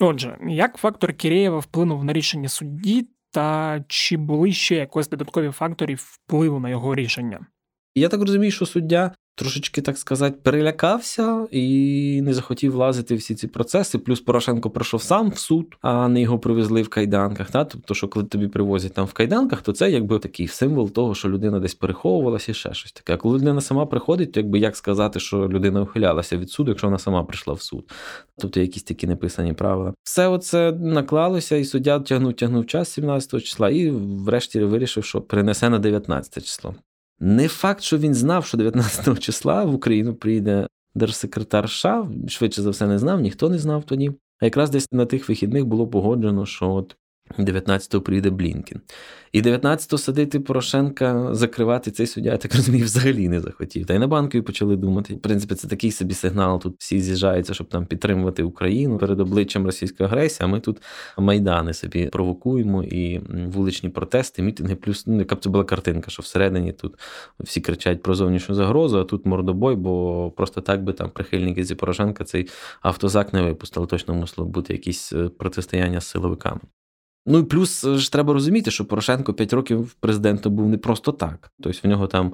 Отже, 0.01 0.39
як 0.49 0.77
фактор 0.77 1.15
Кірєєва 1.15 1.59
вплинув 1.59 2.05
на 2.05 2.13
рішення 2.13 2.49
судді, 2.49 3.09
та 3.31 3.85
чи 3.89 4.17
були 4.17 4.53
ще 4.53 4.75
якось 4.75 5.09
додаткові 5.09 5.51
фактори 5.51 5.95
впливу 5.95 6.61
на 6.61 6.69
його 6.69 6.95
рішення? 6.95 7.47
Я 7.95 8.09
так 8.09 8.21
розумію, 8.21 8.53
що 8.53 8.67
суддя 8.67 9.13
трошечки, 9.37 9.83
так 9.83 9.99
сказати, 9.99 10.37
перелякався 10.43 11.47
і 11.51 12.21
не 12.23 12.35
захотів 12.35 12.73
влазити 12.73 13.15
всі 13.15 13.35
ці 13.35 13.49
процеси. 13.49 13.99
Плюс 13.99 14.21
Порошенко 14.21 14.71
пройшов 14.71 15.03
сам 15.03 15.31
в 15.31 15.39
суд, 15.39 15.77
а 15.81 16.09
не 16.09 16.21
його 16.21 16.39
привезли 16.39 16.83
в 16.83 16.89
кайданках. 16.89 17.51
Та? 17.51 17.65
Тобто, 17.65 17.95
що 17.95 18.09
коли 18.09 18.27
тобі 18.27 18.49
привозять 18.49 18.95
там 18.95 19.07
в 19.07 19.13
кайданках, 19.13 19.63
то 19.63 19.73
це 19.73 19.91
якби 19.91 20.19
такий 20.19 20.49
символ 20.49 20.91
того, 20.91 21.15
що 21.15 21.29
людина 21.29 21.61
десь 21.61 21.75
переховувалася 21.75 22.53
і 22.53 22.55
ще 22.55 22.75
щось 22.75 22.93
таке. 22.93 23.15
А 23.15 23.17
коли 23.17 23.39
людина 23.39 23.61
сама 23.61 23.87
приходить, 23.87 24.33
то 24.33 24.41
якби 24.41 24.59
як 24.59 24.77
сказати, 24.77 25.21
що 25.21 25.49
людина 25.49 25.83
ухилялася 25.83 26.37
від 26.37 26.51
суду, 26.51 26.71
якщо 26.71 26.87
вона 26.87 26.99
сама 26.99 27.25
прийшла 27.25 27.55
в 27.55 27.63
суд. 27.63 27.91
Тобто 28.39 28.61
якісь 28.61 28.83
такі 28.83 29.07
неписані 29.07 29.53
правила. 29.53 29.95
Все 30.03 30.29
оце 30.29 30.73
наклалося, 30.73 31.57
і 31.57 31.65
суддя 31.65 32.01
тягнув, 32.01 32.33
тягнув 32.33 32.67
час 32.67 32.89
17 32.89 33.45
числа, 33.45 33.71
і 33.71 33.91
врешті 33.91 34.61
вирішив, 34.61 35.05
що 35.05 35.21
перенесе 35.21 35.71
на 35.71 35.79
19 35.79 36.45
число. 36.45 36.75
Не 37.21 37.49
факт, 37.49 37.83
що 37.83 37.99
він 37.99 38.15
знав, 38.15 38.47
що 38.47 38.57
19 38.57 39.19
числа 39.19 39.65
в 39.65 39.75
Україну 39.75 40.15
прийде 40.15 40.67
держсекретар 40.95 41.71
США, 41.71 42.09
швидше 42.29 42.63
за 42.63 42.71
все 42.71 42.87
не 42.87 42.99
знав, 42.99 43.21
ніхто 43.21 43.49
не 43.49 43.59
знав 43.59 43.85
тоді. 43.85 44.13
А 44.41 44.45
якраз 44.45 44.71
десь 44.71 44.93
на 44.93 45.07
тих 45.07 45.29
вихідних 45.29 45.67
було 45.67 45.87
погоджено, 45.87 46.47
що 46.47 46.71
от 46.71 46.97
19-го 47.39 48.01
прийде 48.01 48.31
Блінкін. 48.31 48.81
І 49.33 49.43
19-го 49.43 49.99
садити 49.99 50.41
Порошенка, 50.41 51.35
закривати 51.35 51.91
цей 51.91 52.07
суддя, 52.07 52.31
я 52.31 52.37
так 52.37 52.55
розумію, 52.55 52.85
взагалі 52.85 53.29
не 53.29 53.41
захотів. 53.41 53.87
Та 53.87 53.95
й 53.95 53.99
на 53.99 54.07
банкові 54.07 54.43
почали 54.43 54.77
думати. 54.77 55.15
В 55.15 55.21
принципі, 55.21 55.55
це 55.55 55.69
такий 55.69 55.93
собі 55.93 56.15
сигнал. 56.15 56.61
Тут 56.61 56.75
всі 56.79 57.01
з'їжджаються, 57.01 57.55
щоб 57.55 57.69
там 57.69 57.87
підтримувати 57.87 58.43
Україну 58.43 58.99
перед 58.99 59.21
обличчям 59.21 59.67
російської 59.67 60.09
агресії. 60.09 60.45
А 60.45 60.47
ми 60.47 60.61
тут 60.61 60.83
майдани 61.19 61.75
собі 61.75 62.07
провокуємо 62.07 62.85
і 62.85 63.19
вуличні 63.47 63.89
протести, 63.89 64.43
мітинги. 64.43 64.75
Плюс 64.75 65.07
ну, 65.07 65.19
яка 65.19 65.35
б 65.35 65.41
це 65.41 65.51
була 65.51 65.65
картинка, 65.65 66.11
що 66.11 66.23
всередині 66.23 66.73
тут 66.73 66.95
всі 67.41 67.61
кричать 67.61 68.03
про 68.03 68.15
зовнішню 68.15 68.55
загрозу, 68.55 68.99
а 68.99 69.05
тут 69.05 69.27
мордобой, 69.27 69.75
бо 69.75 70.31
просто 70.37 70.61
так 70.61 70.85
би 70.85 70.93
там 70.93 71.11
прихильники 71.11 71.65
зі 71.65 71.75
Порошенка 71.75 72.25
цей 72.25 72.49
автозак 72.81 73.33
не 73.33 73.43
випустили. 73.43 73.87
Точно 73.87 74.15
мусило 74.15 74.49
бути 74.49 74.73
якісь 74.73 75.13
е, 75.13 75.29
протистояння 75.29 76.01
з 76.01 76.07
силовиками. 76.07 76.61
Ну 77.27 77.39
і 77.39 77.43
плюс 77.43 77.85
е, 77.85 77.97
ж 77.99 78.13
треба 78.13 78.33
розуміти, 78.33 78.71
що 78.71 78.85
Порошенко 78.85 79.35
5 79.35 79.53
років 79.53 79.97
президентом 80.01 80.55
був 80.55 80.69
не 80.69 80.79
просто 80.79 81.13
так. 81.13 81.51
Тобто 81.61 81.79
в 81.85 81.89
нього 81.89 82.07
там 82.07 82.33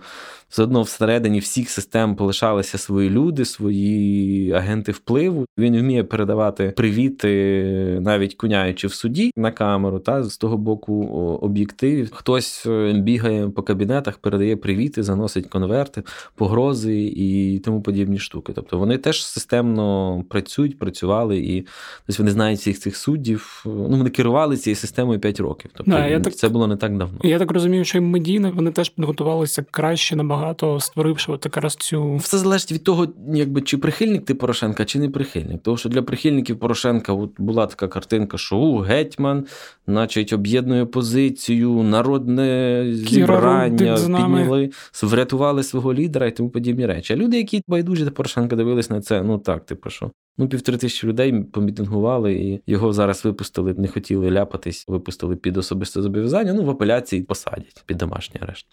все 0.49 0.63
одно 0.63 0.83
всередині 0.83 1.39
всіх 1.39 1.71
систем 1.71 2.17
полишалися 2.17 2.79
свої 2.79 3.11
люди, 3.11 3.45
свої 3.45 4.53
агенти 4.53 4.93
впливу. 4.93 5.47
Він 5.59 5.79
вміє 5.79 6.05
передавати 6.05 6.73
привіти, 6.77 7.99
навіть 8.01 8.35
куняючи 8.35 8.87
в 8.87 8.95
суді 8.95 9.31
на 9.37 9.51
камеру, 9.51 9.99
та 9.99 10.25
з 10.25 10.39
того 10.39 10.57
боку 10.57 11.05
об'єктивів. 11.43 12.11
Хтось 12.13 12.67
е, 12.67 12.93
бігає 12.93 13.49
по 13.49 13.63
кабінетах, 13.63 14.19
передає 14.19 14.57
привіти, 14.57 15.03
заносить 15.03 15.47
конверти, 15.47 16.03
погрози 16.35 17.03
і 17.17 17.59
тому 17.59 17.83
подібні 17.83 18.19
штуки. 18.19 18.53
Тобто 18.55 18.79
вони 18.79 18.99
теж 18.99 19.25
системно 19.25 20.25
працюють, 20.29 20.79
працювали 20.79 21.39
і 21.39 21.67
тобто 22.07 22.23
вони 22.23 22.31
знають 22.31 22.61
всіх 22.61 22.79
цих 22.79 22.97
суддів. 22.97 23.63
Ну 23.67 23.97
вони 23.97 24.11
керували 24.11 24.57
цією 24.57 24.82
системою 24.83 25.21
5 25.21 25.41
років. 25.41 25.71
Тобто 25.75 25.93
да, 25.93 26.07
я 26.07 26.21
так, 26.21 26.35
це 26.35 26.49
було 26.49 26.67
не 26.67 26.77
так 26.77 26.99
давно. 26.99 27.19
Я 27.23 27.39
так 27.39 27.51
розумію, 27.51 27.85
що 27.85 27.99
і 27.99 28.01
медійно 28.01 28.53
вони 28.55 28.71
теж 28.71 28.89
підготувалися 28.89 29.65
краще 29.71 30.17
набагато, 30.17 30.81
створивши 30.81 31.33
от 31.33 31.45
якраз 31.45 31.77
цю 31.77 32.17
все 32.17 32.39
залежить 32.39 32.73
від 32.73 32.85
того, 32.85 33.09
якби 33.35 33.61
чи 33.61 33.79
прихильник 33.79 34.25
ти 34.25 34.35
Порошенка, 34.35 34.85
чи 34.85 34.99
не 34.99 35.09
прихильник. 35.09 35.63
Тому 35.63 35.77
що 35.77 35.89
для 35.89 36.03
прихильників 36.03 36.59
Порошенка 36.59 37.13
от 37.13 37.31
була 37.39 37.67
така 37.67 37.89
картинка, 37.89 38.39
що 38.39 38.57
у 38.57 38.79
гетьман, 38.79 39.47
значить, 39.87 40.33
об'єднує 40.33 40.87
позицію, 40.87 41.83
народне 41.83 42.85
зібрання, 42.93 43.95
підняли, 43.97 44.71
врятували 45.03 45.63
свого 45.63 45.95
лідера 45.95 46.27
і 46.27 46.31
тому 46.31 46.51
подібні 46.51 46.87
речі. 46.87 47.13
А 47.13 47.17
люди, 47.17 47.37
які 47.37 47.63
байдужі 47.69 48.05
до 48.05 48.13
Порошенка 48.13 48.57
дивились 48.57 48.91
на 48.91 49.01
це, 49.01 49.23
ну 49.23 49.39
так, 49.39 49.67
типу 49.67 49.91
що. 49.91 50.11
Ну, 50.39 50.49
півтори 50.49 50.79
тисячі 50.79 51.09
людей 51.09 51.43
помітингували, 51.43 52.35
і 52.35 52.63
його 52.67 52.93
зараз 52.93 53.25
випустили, 53.25 53.75
не 53.75 53.89
хотіли 53.89 54.31
ляпатись, 54.31 54.85
випустили 54.89 55.37
під 55.37 55.57
особисте 55.57 56.03
зобов'язання. 56.03 56.53
Ну, 56.53 56.65
в 56.65 56.71
апеляції 56.71 57.23
посадять 57.23 57.83
під 57.87 57.97
домашній 57.97 58.41
арешт. 58.43 58.67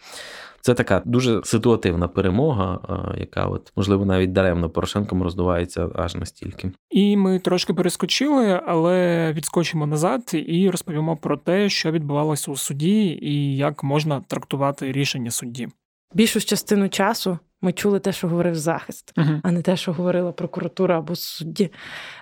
Це 0.61 0.73
така 0.73 1.01
дуже 1.05 1.41
ситуативна 1.43 2.07
перемога, 2.07 2.79
яка, 3.17 3.45
от 3.45 3.71
можливо, 3.75 4.05
навіть 4.05 4.31
даремно 4.31 4.69
Порошенком 4.69 5.23
роздувається 5.23 5.89
аж 5.95 6.15
настільки. 6.15 6.71
І 6.89 7.17
ми 7.17 7.39
трошки 7.39 7.73
перескочили, 7.73 8.61
але 8.65 9.33
відскочимо 9.33 9.87
назад 9.87 10.31
і 10.33 10.69
розповімо 10.69 11.17
про 11.17 11.37
те, 11.37 11.69
що 11.69 11.91
відбувалося 11.91 12.51
у 12.51 12.55
суді, 12.55 13.19
і 13.21 13.57
як 13.57 13.83
можна 13.83 14.21
трактувати 14.27 14.91
рішення 14.91 15.31
судді. 15.31 15.67
Більшу 16.13 16.41
частину 16.41 16.89
часу 16.89 17.37
ми 17.61 17.73
чули 17.73 17.99
те, 17.99 18.11
що 18.11 18.27
говорив 18.27 18.55
захист, 18.55 19.13
uh-huh. 19.17 19.39
а 19.43 19.51
не 19.51 19.61
те, 19.61 19.77
що 19.77 19.93
говорила 19.93 20.31
прокуратура 20.31 20.97
або 20.97 21.15
судді. 21.15 21.71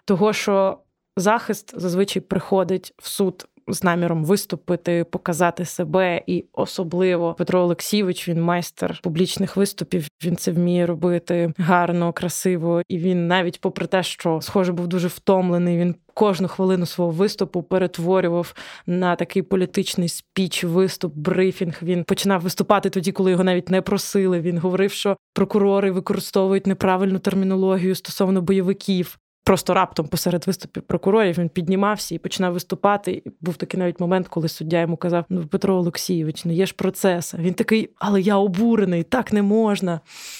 Того, 0.05 0.33
що 0.33 0.79
захист 1.17 1.79
зазвичай 1.79 2.21
приходить 2.21 2.93
в 2.97 3.07
суд 3.07 3.47
з 3.67 3.83
наміром 3.83 4.25
виступити, 4.25 5.03
показати 5.03 5.65
себе, 5.65 6.21
і 6.27 6.45
особливо 6.53 7.33
Петро 7.33 7.59
Олексійович, 7.59 8.29
він 8.29 8.41
майстер 8.41 8.99
публічних 9.03 9.57
виступів. 9.57 10.07
Він 10.23 10.35
це 10.35 10.51
вміє 10.51 10.85
робити 10.85 11.53
гарно, 11.57 12.13
красиво. 12.13 12.81
І 12.87 12.97
він 12.97 13.27
навіть, 13.27 13.61
попри 13.61 13.87
те, 13.87 14.03
що 14.03 14.41
схоже 14.41 14.73
був 14.73 14.87
дуже 14.87 15.07
втомлений, 15.07 15.77
він. 15.77 15.95
Кожну 16.13 16.47
хвилину 16.47 16.85
свого 16.85 17.11
виступу 17.11 17.63
перетворював 17.63 18.53
на 18.87 19.15
такий 19.15 19.41
політичний 19.41 20.09
спіч, 20.09 20.63
виступ, 20.63 21.15
брифінг. 21.15 21.79
Він 21.81 22.03
починав 22.03 22.41
виступати 22.41 22.89
тоді, 22.89 23.11
коли 23.11 23.31
його 23.31 23.43
навіть 23.43 23.69
не 23.69 23.81
просили. 23.81 24.39
Він 24.39 24.57
говорив, 24.57 24.91
що 24.91 25.17
прокурори 25.33 25.91
використовують 25.91 26.67
неправильну 26.67 27.19
термінологію 27.19 27.95
стосовно 27.95 28.41
бойовиків. 28.41 29.17
Просто 29.47 29.73
раптом 29.73 30.07
посеред 30.07 30.47
виступів 30.47 30.83
прокурорів 30.83 31.37
він 31.37 31.49
піднімався 31.49 32.15
і 32.15 32.17
починав 32.17 32.53
виступати. 32.53 33.11
І 33.11 33.31
був 33.41 33.55
такий 33.55 33.79
навіть 33.79 33.99
момент, 33.99 34.27
коли 34.27 34.47
суддя 34.47 34.81
йому 34.81 34.97
казав: 34.97 35.25
Ну, 35.29 35.47
Петро 35.47 35.75
Олексійович, 35.75 36.45
ну 36.45 36.51
є 36.51 36.65
ж 36.65 36.73
процес. 36.73 37.33
Він 37.33 37.53
такий, 37.53 37.89
але 37.99 38.21
я 38.21 38.35
обурений, 38.37 39.03
так 39.03 39.33
не 39.33 39.41
можна. 39.41 39.99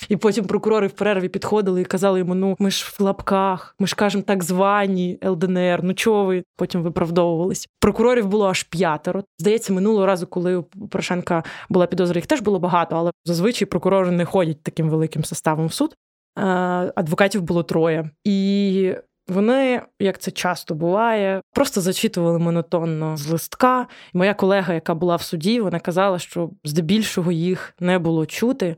І 0.10 0.18
потім 0.18 0.46
прокурори 0.46 0.88
в 0.88 0.92
перерві 0.92 1.30
підходили 1.30 1.82
і 1.82 1.86
казали 1.86 2.20
йому: 2.20 2.36
Ну, 2.36 2.56
ми 2.60 2.72
ж 2.72 2.96
в 3.00 3.04
лапках, 3.04 3.76
ми 3.80 3.88
ж 3.88 3.96
кажемо 3.96 4.24
так 4.28 4.44
звані 4.44 5.20
ЛДНР. 5.26 5.80
Ну 5.84 5.94
чого 5.94 6.26
ви? 6.26 6.44
Потім 6.56 6.84
виправдовувались. 6.84 7.70
Прокурорів 7.80 8.28
було 8.28 8.50
аж 8.50 8.64
п'ятеро. 8.64 9.24
Здається, 9.40 9.74
минулого 9.74 10.06
разу, 10.06 10.28
коли 10.28 10.56
у 10.56 10.64
Порошенка 10.64 11.44
була 11.70 11.86
підозра, 11.88 12.18
їх 12.18 12.26
теж 12.26 12.42
було 12.42 12.60
багато, 12.60 12.96
але 12.96 13.12
зазвичай 13.26 13.66
прокурори 13.66 14.12
не 14.12 14.26
ходять 14.26 14.64
таким 14.64 14.90
великим 14.90 15.24
составом 15.24 15.68
в 15.68 15.74
суд. 15.74 15.96
Адвокатів 16.96 17.42
було 17.42 17.64
троє, 17.64 18.10
і 18.24 18.96
вони, 19.28 19.82
як 20.00 20.18
це 20.20 20.32
часто 20.32 20.76
буває, 20.76 21.42
просто 21.54 21.82
зачитували 21.82 22.40
монотонно 22.40 23.18
з 23.18 23.28
листка. 23.28 23.88
Моя 24.14 24.34
колега, 24.34 24.74
яка 24.74 24.96
була 24.96 25.16
в 25.16 25.22
суді, 25.22 25.62
вона 25.62 25.80
казала, 25.80 26.20
що 26.20 26.50
здебільшого 26.64 27.32
їх 27.32 27.74
не 27.80 28.00
було 28.00 28.26
чути 28.26 28.76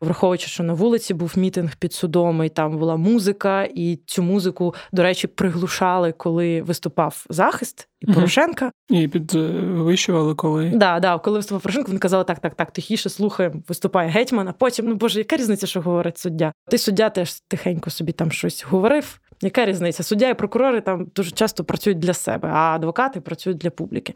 враховуючи, 0.00 0.46
що 0.46 0.62
на 0.62 0.72
вулиці 0.72 1.14
був 1.14 1.32
мітинг 1.36 1.76
під 1.76 1.92
судом, 1.92 2.44
і 2.44 2.48
там 2.48 2.78
була 2.78 2.96
музика, 2.96 3.68
і 3.74 3.98
цю 4.06 4.22
музику, 4.22 4.74
до 4.92 5.02
речі, 5.02 5.26
приглушали, 5.26 6.12
коли 6.12 6.62
виступав 6.62 7.26
захист 7.30 7.88
і 8.00 8.12
Порошенка. 8.12 8.70
І 8.88 9.08
підвищували, 9.08 10.34
коли 10.34 10.70
да, 10.74 11.00
да, 11.00 11.18
коли 11.18 11.38
виступав 11.38 11.62
Порошенко, 11.62 11.88
вони 11.88 11.98
казали, 11.98 12.24
так, 12.24 12.38
так, 12.38 12.54
так, 12.54 12.70
тихіше 12.70 13.08
слухаємо, 13.08 13.62
виступає 13.68 14.10
гетьман, 14.10 14.48
а 14.48 14.52
потім, 14.52 14.86
ну 14.86 14.94
боже, 14.94 15.18
яка 15.18 15.36
різниця, 15.36 15.66
що 15.66 15.80
говорить 15.80 16.18
суддя? 16.18 16.52
Ти 16.70 16.78
суддя 16.78 17.10
теж 17.10 17.40
тихенько 17.48 17.90
собі 17.90 18.12
там 18.12 18.30
щось 18.32 18.64
говорив. 18.64 19.20
Яка 19.42 19.66
різниця? 19.66 20.02
Суддя 20.02 20.28
і 20.28 20.34
прокурори 20.34 20.80
там 20.80 21.06
дуже 21.16 21.30
часто 21.30 21.64
працюють 21.64 21.98
для 21.98 22.14
себе, 22.14 22.48
а 22.52 22.74
адвокати 22.74 23.20
працюють 23.20 23.58
для 23.58 23.70
публіки. 23.70 24.14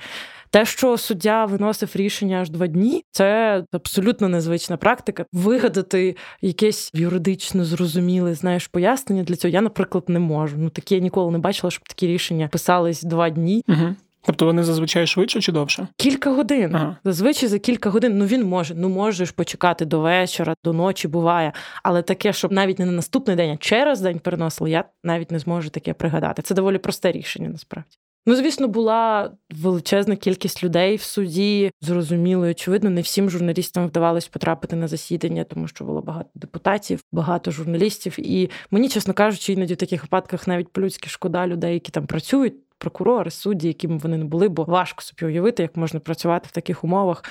Те, 0.51 0.65
що 0.65 0.99
суддя 0.99 1.45
виносив 1.45 1.91
рішення 1.95 2.41
аж 2.41 2.51
два 2.51 2.67
дні, 2.67 3.05
це 3.11 3.65
абсолютно 3.73 4.29
незвична 4.29 4.77
практика. 4.77 5.25
Вигадати 5.33 6.17
якесь 6.41 6.91
юридично 6.95 7.65
зрозуміле, 7.65 8.35
знаєш, 8.35 8.67
пояснення 8.67 9.23
для 9.23 9.37
цього. 9.37 9.53
Я, 9.53 9.61
наприклад, 9.61 10.05
не 10.09 10.19
можу. 10.19 10.57
Ну 10.59 10.71
такі 10.71 10.95
я 10.95 11.01
ніколи 11.01 11.33
не 11.33 11.39
бачила, 11.39 11.71
щоб 11.71 11.89
такі 11.89 12.07
рішення 12.07 12.49
писались 12.49 13.03
два 13.03 13.31
дні. 13.31 13.65
Угу. 13.69 13.95
Тобто 14.23 14.47
вони 14.47 14.65
зазвичай 14.65 15.07
швидше 15.07 15.41
чи 15.41 15.53
довше? 15.53 15.89
Кілька 15.97 16.31
годин. 16.31 16.75
Ага. 16.75 16.97
Зазвичай 17.05 17.49
за 17.49 17.59
кілька 17.59 17.91
годин. 17.91 18.19
Ну 18.19 18.25
він 18.27 18.45
може. 18.45 18.75
Ну 18.75 18.89
можеш 18.89 19.31
почекати 19.31 19.85
до 19.85 20.01
вечора, 20.01 20.55
до 20.65 20.73
ночі 20.73 21.09
буває. 21.09 21.53
Але 21.83 22.03
таке, 22.03 22.33
щоб 22.33 22.53
навіть 22.53 22.79
не 22.79 22.87
на 22.87 22.93
наступний 22.93 23.37
день, 23.37 23.51
а 23.51 23.57
через 23.57 24.01
день 24.01 24.19
переносили, 24.19 24.71
я 24.71 24.85
навіть 25.05 25.31
не 25.31 25.39
зможу 25.39 25.71
таке 25.71 25.95
пригадати. 25.95 26.43
Це 26.43 26.55
доволі 26.55 26.79
просте 26.79 27.13
рішення, 27.13 27.49
насправді. 27.49 27.99
Ну, 28.29 28.35
звісно, 28.35 28.69
була 28.69 29.31
величезна 29.51 30.17
кількість 30.17 30.65
людей 30.65 30.97
в 30.97 31.03
суді. 31.03 31.71
Зрозуміло, 31.81 32.47
і 32.47 32.51
очевидно, 32.51 32.91
не 32.91 33.01
всім 33.01 33.31
журналістам 33.31 33.87
вдавалось 33.87 34.29
потрапити 34.29 34.77
на 34.77 34.89
засідання, 34.89 35.45
тому 35.45 35.69
що 35.69 35.85
було 35.85 36.03
багато 36.03 36.29
депутатів, 36.35 37.01
багато 37.13 37.51
журналістів. 37.51 38.15
І 38.19 38.51
мені, 38.71 38.89
чесно 38.89 39.15
кажучи, 39.15 39.53
іноді 39.53 39.75
в 39.75 39.77
таких 39.77 40.03
випадках 40.03 40.47
навіть 40.49 40.69
по-людськи 40.69 41.11
шкода 41.11 41.47
людей, 41.47 41.75
які 41.75 41.93
там 41.93 42.07
працюють, 42.07 42.55
прокурори, 42.79 43.31
судді, 43.31 43.69
якими 43.69 43.99
вони 43.99 44.17
не 44.17 44.25
були, 44.25 44.49
бо 44.49 44.65
важко 44.65 45.03
собі 45.03 45.27
уявити, 45.27 45.63
як 45.63 45.77
можна 45.77 46.01
працювати 46.01 46.47
в 46.49 46.53
таких 46.53 46.85
умовах. 46.85 47.25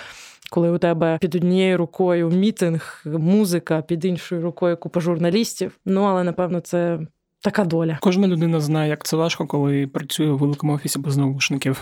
Коли 0.50 0.70
у 0.70 0.78
тебе 0.78 1.18
під 1.22 1.36
однією 1.36 1.78
рукою 1.78 2.30
мітинг, 2.30 3.04
музика, 3.06 3.82
під 3.82 4.06
іншою 4.06 4.42
рукою 4.42 4.78
купа 4.78 5.00
журналістів. 5.00 5.80
Ну 5.86 6.04
але 6.04 6.24
напевно 6.24 6.60
це 6.60 7.00
Така 7.42 7.66
доля. 7.66 7.98
Кожна 8.02 8.28
людина 8.28 8.60
знає, 8.60 8.90
як 8.90 9.06
це 9.06 9.18
важко, 9.18 9.48
коли 9.48 9.88
працює 9.88 10.30
у 10.30 10.38
великому 10.38 10.74
офісі 10.74 11.00
без 11.00 11.18
наушників. 11.18 11.82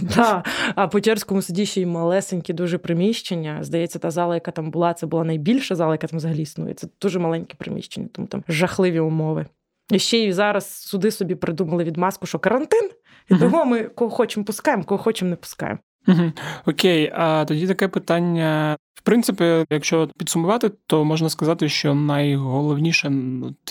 Так, 0.14 0.46
а 0.74 0.88
по 0.88 1.00
Черському 1.00 1.42
суді 1.42 1.66
ще 1.66 1.80
й 1.80 1.86
малесенькі 1.86 2.52
дуже 2.52 2.78
приміщення. 2.78 3.58
Здається, 3.62 3.98
та 3.98 4.10
зала, 4.10 4.34
яка 4.34 4.50
там 4.50 4.70
була, 4.70 4.94
це 4.94 5.06
була 5.06 5.24
найбільша 5.24 5.74
зала, 5.74 5.94
яка 5.94 6.06
там 6.06 6.18
взагалі 6.18 6.42
існує. 6.42 6.74
Це 6.74 6.88
дуже 7.02 7.18
маленьке 7.18 7.54
приміщення, 7.58 8.08
тому 8.12 8.28
там 8.28 8.44
жахливі 8.48 9.00
умови. 9.00 9.46
І 9.90 9.98
ще 9.98 10.18
й 10.18 10.32
зараз 10.32 10.74
суди 10.74 11.10
собі 11.10 11.34
придумали 11.34 11.84
відмазку, 11.84 12.26
що 12.26 12.38
карантин, 12.38 12.90
і 13.30 13.36
того 13.36 13.64
ми 13.64 13.84
кого 13.84 14.10
хочемо 14.10 14.46
пускаємо, 14.46 14.84
кого 14.84 15.02
хочемо 15.02 15.30
не 15.30 15.36
пускаємо. 15.36 15.78
Угу. 16.08 16.32
Окей, 16.66 17.12
а 17.14 17.44
тоді 17.44 17.66
таке 17.66 17.88
питання. 17.88 18.76
В 18.94 19.02
принципі, 19.02 19.64
якщо 19.70 20.08
підсумувати, 20.18 20.70
то 20.86 21.04
можна 21.04 21.28
сказати, 21.28 21.68
що 21.68 21.94
найголовніше 21.94 23.12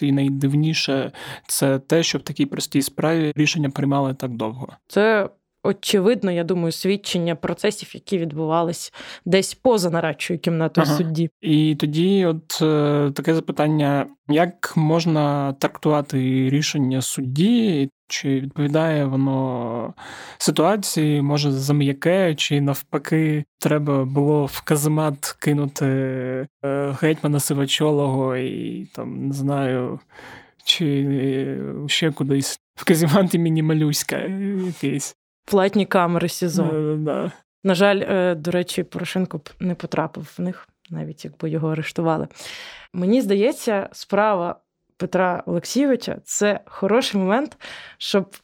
і 0.01 0.11
найдивніше 0.11 1.11
це 1.47 1.79
те, 1.79 2.03
що 2.03 2.17
в 2.17 2.21
такій 2.21 2.45
простій 2.45 2.81
справі 2.81 3.33
рішення 3.35 3.69
приймали 3.69 4.13
так 4.13 4.31
довго. 4.31 4.67
Це 4.87 5.29
очевидно, 5.65 6.31
я 6.31 6.43
думаю, 6.43 6.71
свідчення 6.71 7.35
процесів, 7.35 7.91
які 7.93 8.17
відбувались 8.17 8.93
десь 9.25 9.53
поза 9.53 9.89
нарадчою 9.89 10.39
кімнатою 10.39 10.87
ага. 10.87 10.97
судді. 10.97 11.29
І 11.41 11.75
тоді, 11.75 12.25
от 12.25 12.59
е, 12.61 13.11
таке 13.15 13.35
запитання: 13.35 14.07
як 14.27 14.77
можна 14.77 15.53
трактувати 15.53 16.17
рішення 16.49 17.01
судді? 17.01 17.89
Чи 18.07 18.39
відповідає 18.39 19.05
воно 19.05 19.93
ситуації, 20.37 21.21
може 21.21 21.51
зам'яке, 21.51 22.35
чи 22.35 22.61
навпаки, 22.61 23.43
треба 23.59 24.05
було 24.05 24.45
в 24.45 24.61
каземат 24.61 25.35
кинути 25.39 25.85
е, 26.65 26.95
гетьмана 27.01 27.39
Сивачолого 27.39 28.35
і 28.35 28.85
там 28.85 29.27
не 29.27 29.33
знаю, 29.33 29.99
чи 30.63 31.57
ще 31.87 32.11
кудись 32.11 32.59
в 32.75 32.85
каземат 32.85 33.35
імені 33.35 33.63
Малюська 33.63 34.17
якийсь 34.65 35.15
платні 35.45 35.85
камери 35.85 36.29
СІЗО. 36.29 36.63
Е, 36.63 36.95
да. 36.95 37.31
На 37.63 37.75
жаль, 37.75 38.01
е, 38.07 38.35
до 38.35 38.51
речі, 38.51 38.83
Порошенко 38.83 39.37
б 39.37 39.49
не 39.59 39.75
потрапив 39.75 40.33
в 40.37 40.41
них, 40.41 40.67
навіть 40.89 41.25
якби 41.25 41.49
його 41.49 41.71
арештували. 41.71 42.27
Мені 42.93 43.21
здається, 43.21 43.89
справа 43.91 44.59
Петра 44.97 45.43
Олексійовича 45.45 46.17
це 46.23 46.59
хороший 46.65 47.21
момент, 47.21 47.57
щоб 47.97 48.35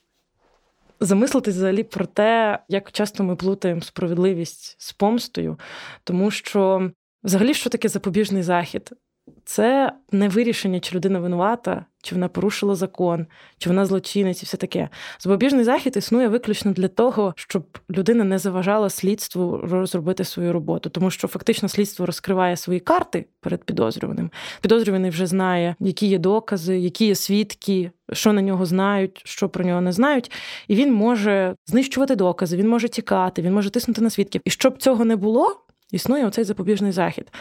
замислитись 0.99 1.55
взагалі 1.55 1.83
про 1.83 2.05
те, 2.05 2.59
як 2.67 2.91
часто 2.91 3.23
ми 3.23 3.35
плутаємо 3.35 3.81
справедливість 3.81 4.75
з 4.81 4.93
помстою, 4.93 5.59
тому 6.03 6.31
що 6.31 6.91
взагалі 7.23 7.53
що 7.53 7.69
таке 7.69 7.89
запобіжний 7.89 8.43
захід? 8.43 8.91
Це 9.45 9.91
не 10.11 10.29
вирішення, 10.29 10.79
чи 10.79 10.95
людина 10.95 11.19
винувата, 11.19 11.85
чи 12.01 12.15
вона 12.15 12.27
порушила 12.27 12.75
закон, 12.75 13.25
чи 13.57 13.69
вона 13.69 13.85
злочинець 13.85 14.43
і 14.43 14.45
все 14.45 14.57
таке. 14.57 14.89
Запобіжний 15.19 15.63
захід 15.63 15.97
існує 15.97 16.27
виключно 16.27 16.71
для 16.71 16.87
того, 16.87 17.33
щоб 17.37 17.77
людина 17.89 18.23
не 18.23 18.37
заважала 18.37 18.89
слідству 18.89 19.57
розробити 19.63 20.23
свою 20.23 20.53
роботу, 20.53 20.89
тому 20.89 21.11
що 21.11 21.27
фактично 21.27 21.69
слідство 21.69 22.05
розкриває 22.05 22.57
свої 22.57 22.79
карти 22.79 23.25
перед 23.39 23.63
підозрюваним. 23.63 24.31
Підозрюваний 24.61 25.11
вже 25.11 25.27
знає, 25.27 25.75
які 25.79 26.07
є 26.07 26.17
докази, 26.17 26.79
які 26.79 27.05
є 27.05 27.15
свідки, 27.15 27.91
що 28.13 28.33
на 28.33 28.41
нього 28.41 28.65
знають, 28.65 29.21
що 29.25 29.49
про 29.49 29.65
нього 29.65 29.81
не 29.81 29.91
знають, 29.91 30.31
і 30.67 30.75
він 30.75 30.93
може 30.93 31.55
знищувати 31.65 32.15
докази, 32.15 32.57
він 32.57 32.69
може 32.69 32.89
тікати, 32.89 33.41
він 33.41 33.53
може 33.53 33.69
тиснути 33.69 34.01
на 34.01 34.09
свідків. 34.09 34.41
І 34.45 34.49
щоб 34.49 34.77
цього 34.77 35.05
не 35.05 35.15
було, 35.15 35.55
існує 35.91 36.25
оцей 36.25 36.43
запобіжний 36.43 36.91
захід. 36.91 37.31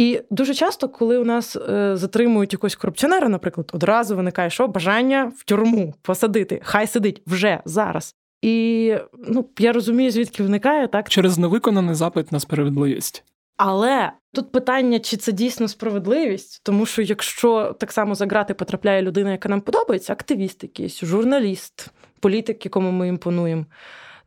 І 0.00 0.22
дуже 0.30 0.54
часто, 0.54 0.88
коли 0.88 1.18
у 1.18 1.24
нас 1.24 1.56
е, 1.56 1.96
затримують 1.96 2.52
якогось 2.52 2.74
корупціонера, 2.74 3.28
наприклад, 3.28 3.70
одразу 3.74 4.16
виникає 4.16 4.50
що 4.50 4.68
бажання 4.68 5.32
в 5.36 5.44
тюрму 5.44 5.94
посадити, 6.02 6.60
хай 6.64 6.86
сидить 6.86 7.22
вже 7.26 7.60
зараз. 7.64 8.16
І 8.42 8.94
ну 9.28 9.48
я 9.58 9.72
розумію, 9.72 10.10
звідки 10.10 10.42
виникає 10.42 10.88
так 10.88 11.08
через 11.08 11.38
невиконаний 11.38 11.94
запит 11.94 12.32
на 12.32 12.40
справедливість. 12.40 13.24
Але 13.56 14.12
тут 14.34 14.52
питання, 14.52 14.98
чи 14.98 15.16
це 15.16 15.32
дійсно 15.32 15.68
справедливість, 15.68 16.60
тому 16.64 16.86
що 16.86 17.02
якщо 17.02 17.76
так 17.80 17.92
само 17.92 18.14
за 18.14 18.26
грати 18.26 18.54
потрапляє 18.54 19.02
людина, 19.02 19.30
яка 19.30 19.48
нам 19.48 19.60
подобається, 19.60 20.12
активіст 20.12 20.62
якийсь, 20.62 21.04
журналіст, 21.04 21.88
політик, 22.20 22.64
якому 22.64 22.90
ми 22.90 23.08
імпонуємо, 23.08 23.66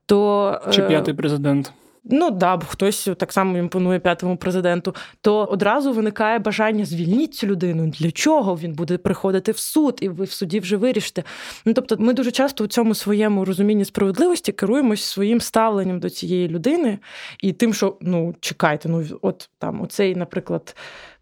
то 0.05 0.61
чи 0.71 0.81
е, 0.81 0.87
п'ятий 0.87 1.13
президент. 1.13 1.73
Ну 2.05 2.31
да, 2.31 2.57
бо 2.57 2.65
хтось 2.65 3.09
так 3.17 3.33
само 3.33 3.57
імпонує 3.57 3.99
п'ятому 3.99 4.37
президенту, 4.37 4.95
то 5.21 5.45
одразу 5.45 5.93
виникає 5.93 6.39
бажання 6.39 6.85
звільнити 6.85 7.33
цю 7.33 7.47
людину. 7.47 7.87
Для 7.87 8.11
чого 8.11 8.55
він 8.55 8.73
буде 8.73 8.97
приходити 8.97 9.51
в 9.51 9.57
суд, 9.57 9.97
і 10.01 10.09
ви 10.09 10.25
в 10.25 10.31
суді 10.31 10.59
вже 10.59 10.77
вирішите. 10.77 11.23
Ну 11.65 11.73
тобто, 11.73 11.97
ми 11.99 12.13
дуже 12.13 12.31
часто 12.31 12.63
у 12.63 12.67
цьому 12.67 12.95
своєму 12.95 13.45
розумінні 13.45 13.85
справедливості 13.85 14.51
керуємось 14.51 15.03
своїм 15.03 15.41
ставленням 15.41 15.99
до 15.99 16.09
цієї 16.09 16.47
людини 16.47 16.99
і 17.41 17.53
тим, 17.53 17.73
що 17.73 17.97
ну 18.01 18.35
чекайте, 18.39 18.89
ну 18.89 19.05
от 19.21 19.49
там 19.57 19.81
оцей, 19.81 20.15
наприклад, 20.15 20.75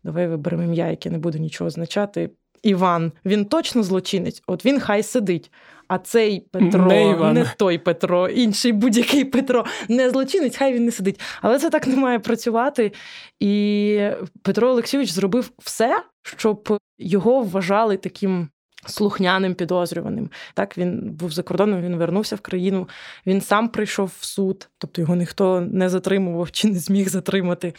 давай 0.04 0.28
виберемо 0.28 0.64
ім'я, 0.64 0.88
яке 0.88 1.10
не 1.10 1.18
буде 1.18 1.40
нічого 1.40 1.68
означати. 1.68 2.30
Іван, 2.64 3.12
він 3.26 3.46
точно 3.46 3.84
злочинець, 3.84 4.44
от 4.48 4.66
він 4.66 4.80
хай 4.80 5.04
сидить. 5.04 5.52
А 5.88 5.98
цей 5.98 6.40
Петро, 6.40 6.86
не, 6.86 7.34
не 7.34 7.54
той 7.58 7.78
Петро, 7.78 8.30
інший 8.30 8.72
будь-який 8.72 9.26
Петро, 9.26 9.66
не 9.90 10.10
злочинець, 10.10 10.58
хай 10.58 10.74
він 10.74 10.86
не 10.86 10.92
сидить. 10.92 11.20
Але 11.42 11.60
це 11.60 11.70
так 11.70 11.88
не 11.88 11.96
має 11.96 12.20
працювати. 12.20 12.92
І 13.40 14.10
Петро 14.42 14.70
Олексійович 14.70 15.10
зробив 15.10 15.52
все, 15.60 16.04
щоб 16.24 16.78
його 17.00 17.42
вважали 17.44 17.98
таким. 17.98 18.50
Слухняним 18.86 19.56
підозрюваним. 19.56 20.30
Так, 20.54 20.78
він 20.78 21.12
був 21.12 21.32
за 21.32 21.44
кордоном, 21.44 21.82
він 21.82 21.96
вернувся 21.96 22.36
в 22.36 22.40
країну, 22.40 22.90
він 23.26 23.42
сам 23.42 23.70
прийшов 23.70 24.12
в 24.20 24.26
суд, 24.26 24.70
тобто 24.78 25.02
його 25.02 25.16
ніхто 25.16 25.62
не 25.62 25.90
затримував 25.90 26.52
чи 26.52 26.68
не 26.68 26.80
зміг 26.80 27.10
затримати. 27.10 27.74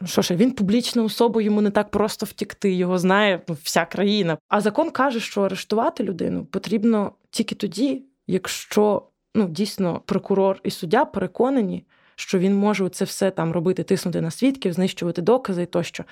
Ну 0.00 0.06
що 0.06 0.22
ж, 0.22 0.36
він 0.36 0.50
публічна 0.50 1.02
особа, 1.02 1.42
йому 1.42 1.60
не 1.60 1.70
так 1.70 1.90
просто 1.90 2.26
втікти, 2.26 2.72
його 2.72 2.98
знає 2.98 3.42
вся 3.62 3.84
країна. 3.84 4.38
А 4.48 4.60
закон 4.60 4.90
каже, 4.90 5.20
що 5.20 5.42
арештувати 5.42 6.04
людину 6.04 6.44
потрібно 6.44 7.12
тільки 7.30 7.54
тоді, 7.54 8.02
якщо 8.26 9.02
ну, 9.34 9.48
дійсно 9.48 10.00
прокурор 10.06 10.60
і 10.62 10.70
суддя 10.70 11.04
переконані, 11.04 11.84
що 12.14 12.38
він 12.38 12.54
може 12.54 12.88
це 12.88 13.04
все 13.04 13.30
там 13.30 13.52
робити, 13.52 13.82
тиснути 13.82 14.20
на 14.20 14.30
свідків, 14.30 14.72
знищувати 14.72 15.22
докази 15.22 15.66
тощо. 15.66 16.04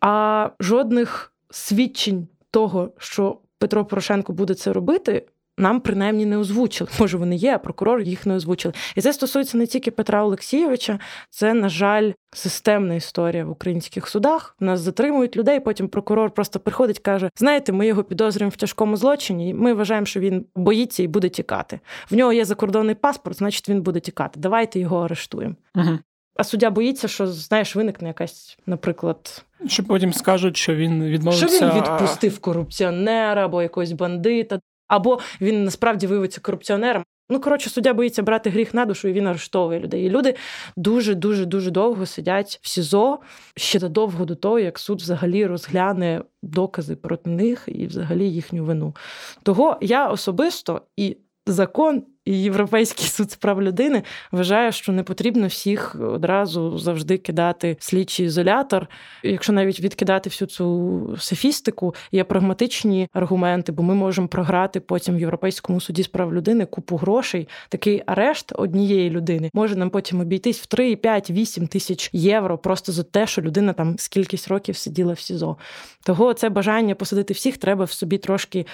А 0.00 0.50
жодних 0.60 1.32
свідчень 1.50 2.28
того, 2.50 2.92
що 2.98 3.38
Петро 3.58 3.84
Порошенко 3.84 4.32
буде 4.32 4.54
це 4.54 4.72
робити, 4.72 5.26
нам 5.58 5.80
принаймні 5.80 6.26
не 6.26 6.38
озвучили. 6.38 6.90
Може, 7.00 7.16
вони 7.16 7.36
є, 7.36 7.54
а 7.54 7.58
прокурор 7.58 8.00
їх 8.00 8.26
не 8.26 8.34
озвучили. 8.34 8.74
І 8.96 9.00
це 9.00 9.12
стосується 9.12 9.58
не 9.58 9.66
тільки 9.66 9.90
Петра 9.90 10.24
Олексійовича, 10.24 10.98
це, 11.30 11.54
на 11.54 11.68
жаль, 11.68 12.12
системна 12.34 12.94
історія 12.94 13.44
в 13.44 13.50
українських 13.50 14.08
судах. 14.08 14.56
Нас 14.60 14.80
затримують 14.80 15.36
людей. 15.36 15.60
Потім 15.60 15.88
прокурор 15.88 16.30
просто 16.30 16.60
приходить, 16.60 16.98
каже: 16.98 17.30
Знаєте, 17.36 17.72
ми 17.72 17.86
його 17.86 18.04
підозрюємо 18.04 18.50
в 18.50 18.56
тяжкому 18.56 18.96
злочині. 18.96 19.48
і 19.48 19.54
Ми 19.54 19.74
вважаємо, 19.74 20.06
що 20.06 20.20
він 20.20 20.46
боїться 20.56 21.02
і 21.02 21.06
буде 21.06 21.28
тікати. 21.28 21.80
В 22.10 22.14
нього 22.14 22.32
є 22.32 22.44
закордонний 22.44 22.94
паспорт, 22.94 23.38
значить 23.38 23.68
він 23.68 23.82
буде 23.82 24.00
тікати. 24.00 24.40
Давайте 24.40 24.80
його 24.80 25.04
арештуємо. 25.04 25.54
Угу. 25.74 25.98
А 26.36 26.44
суддя 26.44 26.70
боїться, 26.70 27.08
що 27.08 27.26
знаєш, 27.26 27.76
виникне 27.76 28.08
якась, 28.08 28.58
наприклад, 28.66 29.44
що 29.66 29.84
потім 29.84 30.12
скажуть, 30.12 30.56
що 30.56 30.74
він 30.74 31.04
відмовився... 31.04 31.48
Що 31.48 31.66
він 31.66 31.74
відпустив 31.74 32.38
корупціонера 32.38 33.44
або 33.44 33.62
якогось 33.62 33.92
бандита 33.92 34.60
або 34.92 35.18
він 35.40 35.64
насправді 35.64 36.06
виявиться 36.06 36.40
корупціонером. 36.40 37.04
Ну, 37.30 37.40
коротше, 37.40 37.70
суддя 37.70 37.94
боїться 37.94 38.22
брати 38.22 38.50
гріх 38.50 38.74
на 38.74 38.86
душу, 38.86 39.08
і 39.08 39.12
він 39.12 39.26
арештовує 39.26 39.80
людей. 39.80 40.04
І 40.06 40.10
люди 40.10 40.34
дуже 40.76 41.14
дуже 41.14 41.46
дуже 41.46 41.70
довго 41.70 42.06
сидять 42.06 42.60
в 42.62 42.68
СІЗО 42.68 43.18
ще 43.56 43.78
довго 43.78 44.24
до 44.24 44.34
того, 44.34 44.58
як 44.58 44.78
суд 44.78 45.00
взагалі 45.00 45.46
розгляне 45.46 46.22
докази 46.42 46.96
проти 46.96 47.30
них 47.30 47.64
і 47.66 47.86
взагалі 47.86 48.30
їхню 48.30 48.64
вину. 48.64 48.94
Того 49.42 49.78
я 49.80 50.08
особисто 50.08 50.82
і 50.96 51.16
закон 51.46 52.02
і 52.24 52.42
Європейський 52.42 53.06
суд 53.06 53.30
з 53.30 53.36
прав 53.36 53.62
людини 53.62 54.02
вважає, 54.32 54.72
що 54.72 54.92
не 54.92 55.02
потрібно 55.02 55.46
всіх 55.46 55.96
одразу 56.00 56.78
завжди 56.78 57.18
кидати 57.18 57.76
в 57.80 57.84
слідчий 57.84 58.26
ізолятор. 58.26 58.88
Якщо 59.22 59.52
навіть 59.52 59.80
відкидати 59.80 60.30
всю 60.30 60.48
цю 60.48 61.16
софістику, 61.18 61.94
є 62.12 62.24
прагматичні 62.24 63.08
аргументи, 63.12 63.72
бо 63.72 63.82
ми 63.82 63.94
можемо 63.94 64.28
програти 64.28 64.80
потім 64.80 65.16
в 65.16 65.20
Європейському 65.20 65.80
суді 65.80 66.02
з 66.02 66.08
прав 66.08 66.34
людини 66.34 66.66
купу 66.66 66.96
грошей. 66.96 67.48
Такий 67.68 68.02
арешт 68.06 68.52
однієї 68.54 69.10
людини 69.10 69.50
може 69.54 69.76
нам 69.76 69.90
потім 69.90 70.20
обійтись 70.20 70.60
в 70.60 70.66
3, 70.66 70.96
5, 70.96 71.30
8 71.30 71.66
тисяч 71.66 72.10
євро 72.12 72.58
просто 72.58 72.92
за 72.92 73.02
те, 73.02 73.26
що 73.26 73.42
людина 73.42 73.72
там 73.72 73.98
скількись 73.98 74.48
років 74.48 74.76
сиділа 74.76 75.12
в 75.12 75.18
СІЗО. 75.18 75.56
Того 76.04 76.34
це 76.34 76.48
бажання 76.48 76.94
посадити 76.94 77.34
всіх 77.34 77.56
треба 77.56 77.84
в 77.84 77.92
собі 77.92 78.18
трошки 78.18 78.66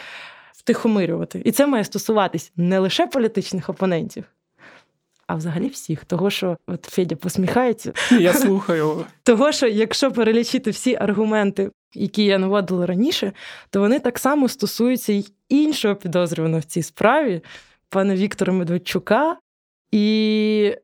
втихомирювати. 0.59 1.43
І 1.45 1.53
це 1.53 1.67
має 1.67 1.85
стосуватись 1.85 2.53
не 2.57 2.79
лише 2.79 3.07
політичних 3.07 3.69
опонентів, 3.69 4.25
а 5.27 5.35
взагалі 5.35 5.69
всіх. 5.69 6.05
Того, 6.05 6.31
що 6.31 6.57
от 6.67 6.85
Федя 6.85 7.17
посміхається. 7.17 7.93
Я 8.11 8.33
слухаю. 8.35 9.05
Того, 9.23 9.53
що 9.53 9.67
якщо 9.67 10.13
перелічити 10.13 10.71
всі 10.71 10.95
аргументи, 10.95 11.71
які 11.95 12.25
я 12.25 12.39
наводила 12.39 12.87
раніше, 12.87 13.33
то 13.71 13.81
вони 13.81 13.99
так 13.99 14.19
само 14.19 14.49
стосуються 14.49 15.13
й 15.13 15.33
іншого 15.49 15.95
підозрюваного 15.95 16.61
в 16.61 16.65
цій 16.65 16.83
справі, 16.83 17.41
пана 17.89 18.15
Віктора 18.15 18.53
Медведчука. 18.53 19.37
І 19.91 20.77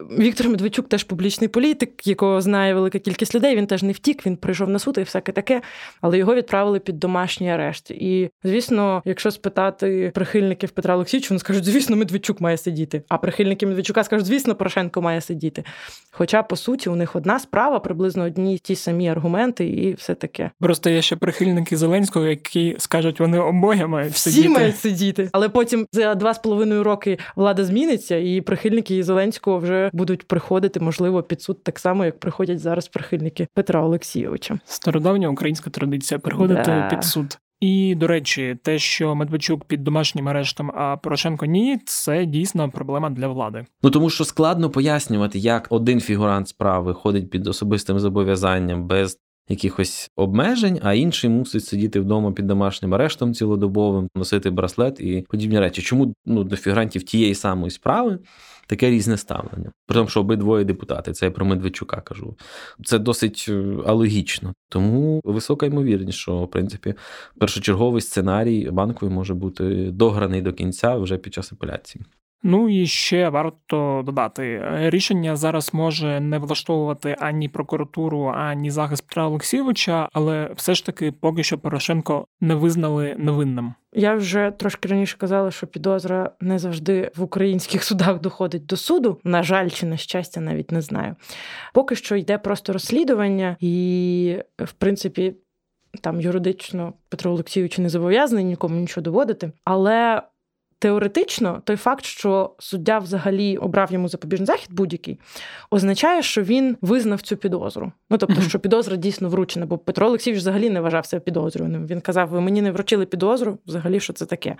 Віктор 0.00 0.48
Медведчук 0.48 0.88
теж 0.88 1.04
публічний 1.04 1.48
політик, 1.48 2.06
якого 2.06 2.40
знає 2.40 2.74
велика 2.74 2.98
кількість 2.98 3.34
людей. 3.34 3.56
Він 3.56 3.66
теж 3.66 3.82
не 3.82 3.92
втік, 3.92 4.26
він 4.26 4.36
прийшов 4.36 4.68
на 4.68 4.78
суд 4.78 4.98
і 4.98 5.00
всяке 5.00 5.32
таке, 5.32 5.62
але 6.00 6.18
його 6.18 6.34
відправили 6.34 6.80
під 6.80 6.98
домашній 6.98 7.50
арешт. 7.50 7.90
І 7.90 8.30
звісно, 8.44 9.02
якщо 9.04 9.30
спитати 9.30 10.10
прихильників 10.14 10.70
Петра 10.70 10.94
Олексійовича, 10.94 11.28
вони 11.30 11.38
скажуть, 11.38 11.64
звісно, 11.64 11.96
Медведчук 11.96 12.40
має 12.40 12.56
сидіти. 12.56 13.02
А 13.08 13.18
прихильники 13.18 13.66
Медведчука 13.66 14.04
скажуть, 14.04 14.26
звісно, 14.26 14.54
Порошенко 14.54 15.02
має 15.02 15.20
сидіти. 15.20 15.64
Хоча, 16.10 16.42
по 16.42 16.56
суті, 16.56 16.88
у 16.88 16.96
них 16.96 17.16
одна 17.16 17.38
справа, 17.38 17.80
приблизно 17.80 18.24
одні 18.24 18.58
ті 18.58 18.76
самі 18.76 19.08
аргументи, 19.08 19.66
і 19.66 19.94
все 19.94 20.14
таке. 20.14 20.50
Просто 20.60 20.90
є 20.90 21.02
ще 21.02 21.16
прихильники 21.16 21.76
Зеленського, 21.76 22.26
які 22.26 22.76
скажуть, 22.78 23.20
вони 23.20 23.38
обоє 23.38 23.86
мають 23.86 24.16
сидіти. 24.16 24.40
Всі 24.40 24.48
мають 24.48 24.78
сидіти. 24.78 25.28
Але 25.32 25.48
потім 25.48 25.86
за 25.92 26.14
два 26.14 26.34
з 26.34 26.38
половиною 26.38 26.84
роки 26.84 27.18
влада 27.36 27.64
зміниться, 27.64 28.16
і 28.16 28.40
прихильники 28.40 29.02
Зеленського 29.02 29.58
вже 29.58 29.87
будуть 29.92 30.28
приходити, 30.28 30.80
можливо, 30.80 31.22
під 31.22 31.42
суд 31.42 31.64
так 31.64 31.78
само, 31.78 32.04
як 32.04 32.20
приходять 32.20 32.58
зараз 32.58 32.88
прихильники 32.88 33.48
Петра 33.54 33.82
Олексійовича. 33.82 34.58
Стародавня 34.64 35.28
українська 35.28 35.70
традиція 35.70 36.18
приходити 36.18 36.62
да. 36.66 36.88
під 36.88 37.04
суд. 37.04 37.38
І 37.60 37.94
до 37.94 38.06
речі, 38.06 38.58
те, 38.62 38.78
що 38.78 39.14
Медведчук 39.14 39.64
під 39.64 39.84
домашнім 39.84 40.28
арештом, 40.28 40.70
а 40.74 40.96
Порошенко 40.96 41.46
ні, 41.46 41.78
це 41.84 42.26
дійсно 42.26 42.70
проблема 42.70 43.10
для 43.10 43.28
влади. 43.28 43.66
Ну 43.82 43.90
тому 43.90 44.10
що 44.10 44.24
складно 44.24 44.70
пояснювати, 44.70 45.38
як 45.38 45.66
один 45.70 46.00
фігурант 46.00 46.48
справи 46.48 46.94
ходить 46.94 47.30
під 47.30 47.46
особистим 47.46 47.98
зобов'язанням 47.98 48.86
без 48.86 49.18
якихось 49.48 50.10
обмежень, 50.16 50.80
а 50.82 50.94
інший 50.94 51.30
мусить 51.30 51.64
сидіти 51.64 52.00
вдома 52.00 52.32
під 52.32 52.46
домашнім 52.46 52.94
арештом 52.94 53.34
цілодобовим, 53.34 54.08
носити 54.14 54.50
браслет 54.50 55.00
і 55.00 55.24
подібні 55.28 55.60
речі. 55.60 55.82
Чому 55.82 56.14
ну 56.26 56.44
до 56.44 56.56
фігурантів 56.56 57.02
тієї 57.02 57.34
самої 57.34 57.70
справи 57.70 58.18
таке 58.68 58.90
різне 58.90 59.16
ставлення. 59.16 59.72
При 59.86 59.94
тому, 59.94 60.08
що 60.08 60.20
обидвоє 60.20 60.64
депутати, 60.64 61.12
це 61.12 61.26
я 61.26 61.30
про 61.30 61.46
Медведчука 61.46 62.00
кажу. 62.00 62.36
Це 62.84 62.98
досить 62.98 63.46
е, 63.48 63.76
алогічно. 63.86 64.54
Тому 64.68 65.20
висока 65.24 65.66
ймовірність, 65.66 66.18
що 66.18 66.44
в 66.44 66.50
принципі 66.50 66.94
першочерговий 67.38 68.02
сценарій 68.02 68.70
банковий 68.70 69.14
може 69.14 69.34
бути 69.34 69.90
дограний 69.90 70.42
до 70.42 70.52
кінця 70.52 70.96
вже 70.96 71.18
під 71.18 71.34
час 71.34 71.52
апеляції. 71.52 72.04
Ну 72.42 72.68
і 72.68 72.86
ще 72.86 73.28
варто 73.28 74.02
додати, 74.06 74.62
рішення 74.72 75.36
зараз 75.36 75.74
може 75.74 76.20
не 76.20 76.38
влаштовувати 76.38 77.16
ані 77.20 77.48
прокуратуру, 77.48 78.32
ані 78.36 78.70
захист 78.70 79.06
Петра 79.08 79.26
Олексійовича, 79.26 80.08
але 80.12 80.50
все 80.56 80.74
ж 80.74 80.86
таки 80.86 81.12
поки 81.12 81.42
що 81.42 81.58
Порошенко 81.58 82.26
не 82.40 82.54
визнали 82.54 83.14
невинним. 83.18 83.74
Я 83.92 84.14
вже 84.14 84.52
трошки 84.58 84.88
раніше 84.88 85.16
казала, 85.18 85.50
що 85.50 85.66
підозра 85.66 86.30
не 86.40 86.58
завжди 86.58 87.10
в 87.16 87.22
українських 87.22 87.84
судах 87.84 88.20
доходить 88.20 88.66
до 88.66 88.76
суду. 88.76 89.20
На 89.24 89.42
жаль, 89.42 89.68
чи 89.68 89.86
на 89.86 89.96
щастя, 89.96 90.40
навіть 90.40 90.72
не 90.72 90.82
знаю. 90.82 91.16
Поки 91.74 91.94
що 91.94 92.16
йде 92.16 92.38
просто 92.38 92.72
розслідування, 92.72 93.56
і 93.60 94.38
в 94.58 94.72
принципі. 94.72 95.34
Там 96.02 96.20
юридично 96.20 96.92
Петро 97.08 97.30
Олексійович 97.30 97.78
не 97.78 97.88
зобов'язаний 97.88 98.44
нікому 98.44 98.76
нічого 98.80 99.02
доводити, 99.02 99.52
але 99.64 100.22
Теоретично, 100.80 101.62
той 101.64 101.76
факт, 101.76 102.04
що 102.04 102.54
суддя 102.58 102.98
взагалі 102.98 103.56
обрав 103.56 103.92
йому 103.92 104.08
запобіжний 104.08 104.46
захід 104.46 104.72
будь-який, 104.72 105.18
означає, 105.70 106.22
що 106.22 106.42
він 106.42 106.76
визнав 106.80 107.22
цю 107.22 107.36
підозру. 107.36 107.92
Ну 108.10 108.18
тобто, 108.18 108.40
що 108.42 108.58
підозра 108.58 108.96
дійсно 108.96 109.28
вручена, 109.28 109.66
бо 109.66 109.78
Петро 109.78 110.06
Олексійович 110.06 110.40
взагалі 110.40 110.70
не 110.70 110.80
вважався 110.80 111.20
підозрюваним. 111.20 111.86
Він 111.86 112.00
казав: 112.00 112.28
ви 112.28 112.40
мені 112.40 112.62
не 112.62 112.72
вручили 112.72 113.06
підозру, 113.06 113.58
взагалі, 113.66 114.00
що 114.00 114.12
це 114.12 114.26
таке. 114.26 114.56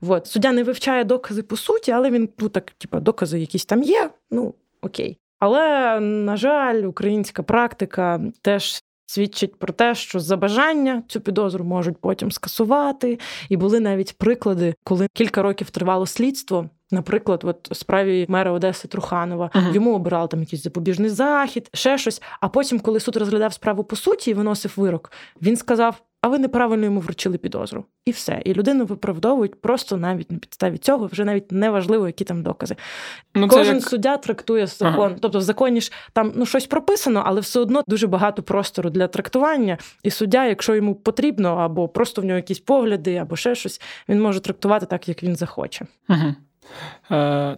От. 0.00 0.26
Суддя 0.26 0.52
не 0.52 0.62
вивчає 0.62 1.04
докази 1.04 1.42
по 1.42 1.56
суті, 1.56 1.90
але 1.90 2.10
він 2.10 2.28
ну 2.38 2.48
так, 2.48 2.70
типу, 2.70 3.00
докази 3.00 3.40
якісь 3.40 3.64
там 3.64 3.82
є. 3.82 4.10
Ну 4.30 4.54
окей. 4.82 5.18
Але 5.38 6.00
на 6.00 6.36
жаль, 6.36 6.82
українська 6.82 7.42
практика 7.42 8.20
теж 8.42 8.82
свідчить 9.08 9.58
про 9.58 9.72
те, 9.72 9.94
що 9.94 10.20
за 10.20 10.36
бажання 10.36 11.02
цю 11.08 11.20
підозру 11.20 11.64
можуть 11.64 12.00
потім 12.00 12.32
скасувати. 12.32 13.18
І 13.48 13.56
були 13.56 13.80
навіть 13.80 14.18
приклади, 14.18 14.74
коли 14.84 15.08
кілька 15.12 15.42
років 15.42 15.70
тривало 15.70 16.06
слідство. 16.06 16.70
Наприклад, 16.90 17.40
от 17.44 17.68
у 17.70 17.74
справі 17.74 18.26
мера 18.28 18.52
Одеси 18.52 18.88
Труханова 18.88 19.50
uh-huh. 19.54 19.74
йому 19.74 19.94
обирали 19.94 20.28
там 20.28 20.40
якийсь 20.40 20.62
запобіжний 20.62 21.10
захід, 21.10 21.70
ще 21.74 21.98
щось. 21.98 22.22
А 22.40 22.48
потім, 22.48 22.80
коли 22.80 23.00
суд 23.00 23.16
розглядав 23.16 23.52
справу 23.52 23.84
по 23.84 23.96
суті 23.96 24.30
і 24.30 24.34
виносив 24.34 24.72
вирок, 24.76 25.12
він 25.42 25.56
сказав: 25.56 26.02
а 26.20 26.28
ви 26.28 26.38
неправильно 26.38 26.84
йому 26.84 27.00
вручили 27.00 27.38
підозру. 27.38 27.84
І 28.04 28.10
все. 28.10 28.42
І 28.44 28.54
людину 28.54 28.84
виправдовують 28.84 29.60
просто 29.60 29.96
навіть 29.96 30.32
на 30.32 30.38
підставі 30.38 30.78
цього, 30.78 31.06
вже 31.06 31.24
навіть 31.24 31.52
не 31.52 31.70
важливо, 31.70 32.06
які 32.06 32.24
там 32.24 32.42
докази. 32.42 32.76
Ну, 33.34 33.48
Кожен 33.48 33.74
як... 33.74 33.84
суддя 33.84 34.16
трактує 34.16 34.66
закон. 34.66 35.10
Ага. 35.10 35.16
Тобто, 35.20 35.38
в 35.38 35.42
законі 35.42 35.80
ж 35.80 35.92
там 36.12 36.32
ну 36.34 36.46
щось 36.46 36.66
прописано, 36.66 37.22
але 37.26 37.40
все 37.40 37.60
одно 37.60 37.82
дуже 37.86 38.06
багато 38.06 38.42
простору 38.42 38.90
для 38.90 39.08
трактування. 39.08 39.78
І 40.02 40.10
суддя, 40.10 40.46
якщо 40.46 40.74
йому 40.74 40.94
потрібно, 40.94 41.56
або 41.56 41.88
просто 41.88 42.22
в 42.22 42.24
нього 42.24 42.36
якісь 42.36 42.60
погляди, 42.60 43.16
або 43.16 43.36
ще 43.36 43.54
щось, 43.54 43.80
він 44.08 44.22
може 44.22 44.40
трактувати 44.40 44.86
так, 44.86 45.08
як 45.08 45.22
він 45.22 45.36
захоче. 45.36 45.86
Ага. 46.08 46.34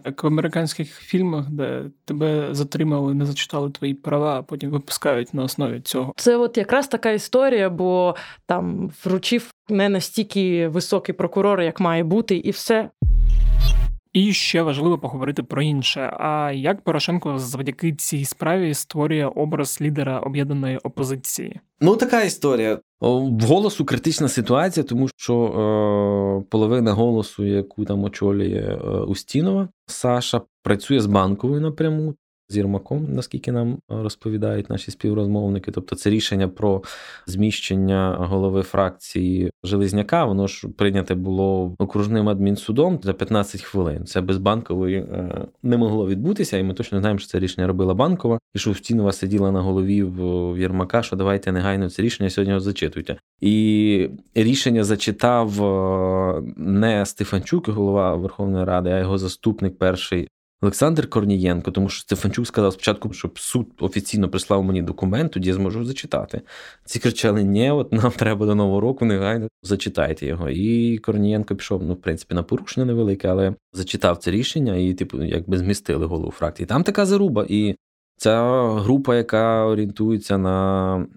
Як 0.05 0.23
в 0.23 0.27
американських 0.27 0.95
фільмах, 0.95 1.49
де 1.49 1.83
тебе 2.05 2.47
затримали, 2.51 3.13
не 3.13 3.25
зачитали 3.25 3.69
твої 3.69 3.93
права, 3.93 4.39
а 4.39 4.43
потім 4.43 4.69
випускають 4.69 5.33
на 5.33 5.43
основі 5.43 5.79
цього. 5.81 6.13
Це 6.17 6.37
от 6.37 6.57
якраз 6.57 6.87
така 6.87 7.11
історія, 7.11 7.69
бо 7.69 8.15
там 8.45 8.91
вручив 9.03 9.51
не 9.69 9.89
настільки 9.89 10.67
високий 10.67 11.15
прокурор, 11.15 11.61
як 11.61 11.79
має 11.79 12.03
бути, 12.03 12.35
і 12.35 12.51
все. 12.51 12.89
І 14.13 14.33
ще 14.33 14.61
важливо 14.61 14.97
поговорити 14.97 15.43
про 15.43 15.61
інше. 15.61 16.13
А 16.19 16.51
як 16.55 16.81
Порошенко 16.81 17.37
завдяки 17.37 17.93
цій 17.93 18.25
справі 18.25 18.73
створює 18.73 19.25
образ 19.25 19.77
лідера 19.81 20.19
об'єднаної 20.19 20.77
опозиції? 20.77 21.59
Ну 21.81 21.95
така 21.95 22.21
історія. 22.21 22.79
В 23.01 23.43
голосу 23.43 23.85
критична 23.85 24.27
ситуація, 24.27 24.83
тому 24.83 25.09
що 25.15 25.45
е, 25.45 26.49
половина 26.49 26.93
голосу, 26.93 27.45
яку 27.45 27.85
там 27.85 28.03
очолює 28.03 28.79
е, 28.83 28.87
Устінова, 28.87 29.69
Саша 29.87 30.41
працює 30.63 30.99
з 30.99 31.05
банковою 31.05 31.61
напряму 31.61 32.15
з 32.51 32.57
Єрмаком, 32.57 33.07
наскільки 33.09 33.51
нам 33.51 33.77
розповідають 33.89 34.69
наші 34.69 34.91
співрозмовники. 34.91 35.71
Тобто, 35.71 35.95
це 35.95 36.09
рішення 36.09 36.47
про 36.47 36.83
зміщення 37.27 38.15
голови 38.19 38.61
фракції 38.61 39.51
Железняка, 39.63 40.25
воно 40.25 40.47
ж 40.47 40.67
прийняте 40.67 41.15
було 41.15 41.75
окружним 41.77 42.29
адмінсудом 42.29 42.99
за 43.03 43.13
15 43.13 43.61
хвилин. 43.61 44.05
Це 44.05 44.21
без 44.21 44.37
банкової 44.37 44.97
е, 44.97 45.45
не 45.63 45.77
могло 45.77 46.07
відбутися, 46.07 46.57
і 46.57 46.63
ми 46.63 46.73
точно 46.73 46.99
знаємо, 46.99 47.19
що 47.19 47.27
це 47.27 47.39
рішення 47.39 47.67
робила 47.67 47.93
банкова, 47.93 48.39
і 48.53 48.59
що 48.59 48.71
Устінова 48.71 49.11
сиділа 49.11 49.51
на 49.51 49.61
голові 49.61 50.03
в 50.03 50.59
Єрмака, 50.59 51.03
що 51.03 51.15
давайте 51.15 51.51
негайно 51.51 51.89
це 51.89 52.01
рішення 52.01 52.29
сьогодні 52.29 52.59
зачитуйте. 52.59 53.17
І 53.41 54.09
рішення 54.35 54.83
зачитав 54.83 55.63
е, 55.63 56.41
не 56.57 57.05
Стефанчук, 57.05 57.69
голова 57.69 58.15
Верховної 58.15 58.65
Ради, 58.65 58.89
а 58.89 58.99
його 58.99 59.17
заступник 59.17 59.77
перший 59.77 60.27
Олександр 60.63 61.09
Корнієнко, 61.09 61.71
тому 61.71 61.89
що 61.89 62.01
Стефанчук 62.01 62.47
сказав 62.47 62.73
спочатку, 62.73 63.13
щоб 63.13 63.39
суд 63.39 63.67
офіційно 63.79 64.29
прислав 64.29 64.63
мені 64.63 64.81
документ, 64.81 65.31
тоді 65.31 65.49
я 65.49 65.55
зможу 65.55 65.85
зачитати. 65.85 66.41
Ці 66.85 66.99
кричали: 66.99 67.43
Ні, 67.43 67.71
от 67.71 67.93
нам 67.93 68.11
треба 68.11 68.45
до 68.45 68.55
нового 68.55 68.81
року, 68.81 69.05
негайно 69.05 69.47
зачитайте 69.63 70.25
його. 70.25 70.49
І 70.49 70.97
Корнієнко 70.97 71.55
пішов, 71.55 71.83
ну, 71.83 71.93
в 71.93 72.01
принципі, 72.01 72.35
на 72.35 72.43
порушення 72.43 72.85
невелике, 72.85 73.27
але 73.27 73.55
зачитав 73.73 74.17
це 74.17 74.31
рішення 74.31 74.75
і, 74.75 74.93
типу, 74.93 75.23
якби 75.23 75.57
змістили 75.57 76.05
голову 76.05 76.31
фракції. 76.31 76.67
Там 76.67 76.83
така 76.83 77.05
заруба. 77.05 77.45
І 77.49 77.75
ця 78.17 78.67
група, 78.71 79.15
яка 79.15 79.65
орієнтується 79.65 80.37
на 80.37 81.07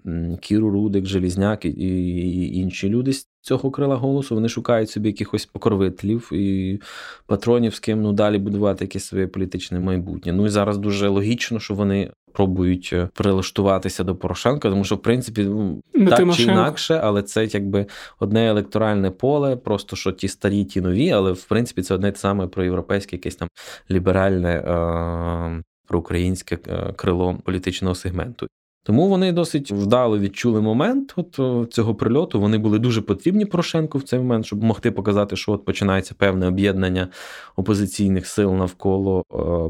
Кіру 0.41 0.69
Рудик, 0.69 1.05
Желізняк 1.05 1.65
і 1.65 2.59
інші 2.59 2.89
люди 2.89 3.13
цього 3.45 3.71
крила 3.71 3.95
голосу. 3.95 4.35
Вони 4.35 4.49
шукають 4.49 4.89
собі 4.89 5.09
якихось 5.09 5.45
покровителів 5.45 6.29
і 6.33 6.79
патронів, 7.25 7.75
з 7.75 7.79
ким 7.79 8.01
ну 8.01 8.13
далі 8.13 8.37
будувати 8.37 8.85
якесь 8.85 9.05
своє 9.05 9.27
політичне 9.27 9.79
майбутнє. 9.79 10.33
Ну 10.33 10.45
і 10.45 10.49
зараз 10.49 10.77
дуже 10.77 11.07
логічно, 11.07 11.59
що 11.59 11.73
вони. 11.73 12.11
Пробують 12.33 12.89
е, 12.93 13.09
прилаштуватися 13.13 14.03
до 14.03 14.15
Порошенка, 14.15 14.69
тому 14.69 14.83
що 14.83 14.95
в 14.95 15.01
принципі 15.01 15.43
ну, 15.43 15.81
Не 15.93 16.09
так 16.09 16.33
чи 16.33 16.43
інакше, 16.43 16.99
але 17.03 17.23
це 17.23 17.45
якби 17.45 17.85
одне 18.19 18.49
електоральне 18.49 19.11
поле, 19.11 19.55
просто 19.55 19.95
що 19.95 20.11
ті 20.11 20.27
старі, 20.27 20.65
ті 20.65 20.81
нові, 20.81 21.11
але 21.11 21.31
в 21.31 21.43
принципі 21.43 21.81
це 21.81 21.93
одне 21.93 22.11
те 22.11 22.19
саме 22.19 22.47
про 22.47 22.63
європейське 22.63 23.15
якесь 23.15 23.35
там 23.35 23.47
ліберальне 23.91 24.49
е- 24.49 25.63
проукраїнське 25.87 26.57
е, 26.67 26.93
крило 26.95 27.37
політичного 27.45 27.95
сегменту. 27.95 28.47
Тому 28.85 29.07
вони 29.07 29.31
досить 29.31 29.71
вдало 29.71 30.19
відчули 30.19 30.61
момент 30.61 31.13
от 31.15 31.39
цього 31.73 31.95
прильоту. 31.95 32.39
Вони 32.39 32.57
були 32.57 32.79
дуже 32.79 33.01
потрібні 33.01 33.45
Порошенку 33.45 33.97
в 33.97 34.03
цей 34.03 34.19
момент, 34.19 34.45
щоб 34.45 34.63
могти 34.63 34.91
показати, 34.91 35.35
що 35.35 35.51
от 35.51 35.65
починається 35.65 36.15
певне 36.17 36.47
об'єднання 36.47 37.07
опозиційних 37.55 38.27
сил 38.27 38.53
навколо 38.53 39.23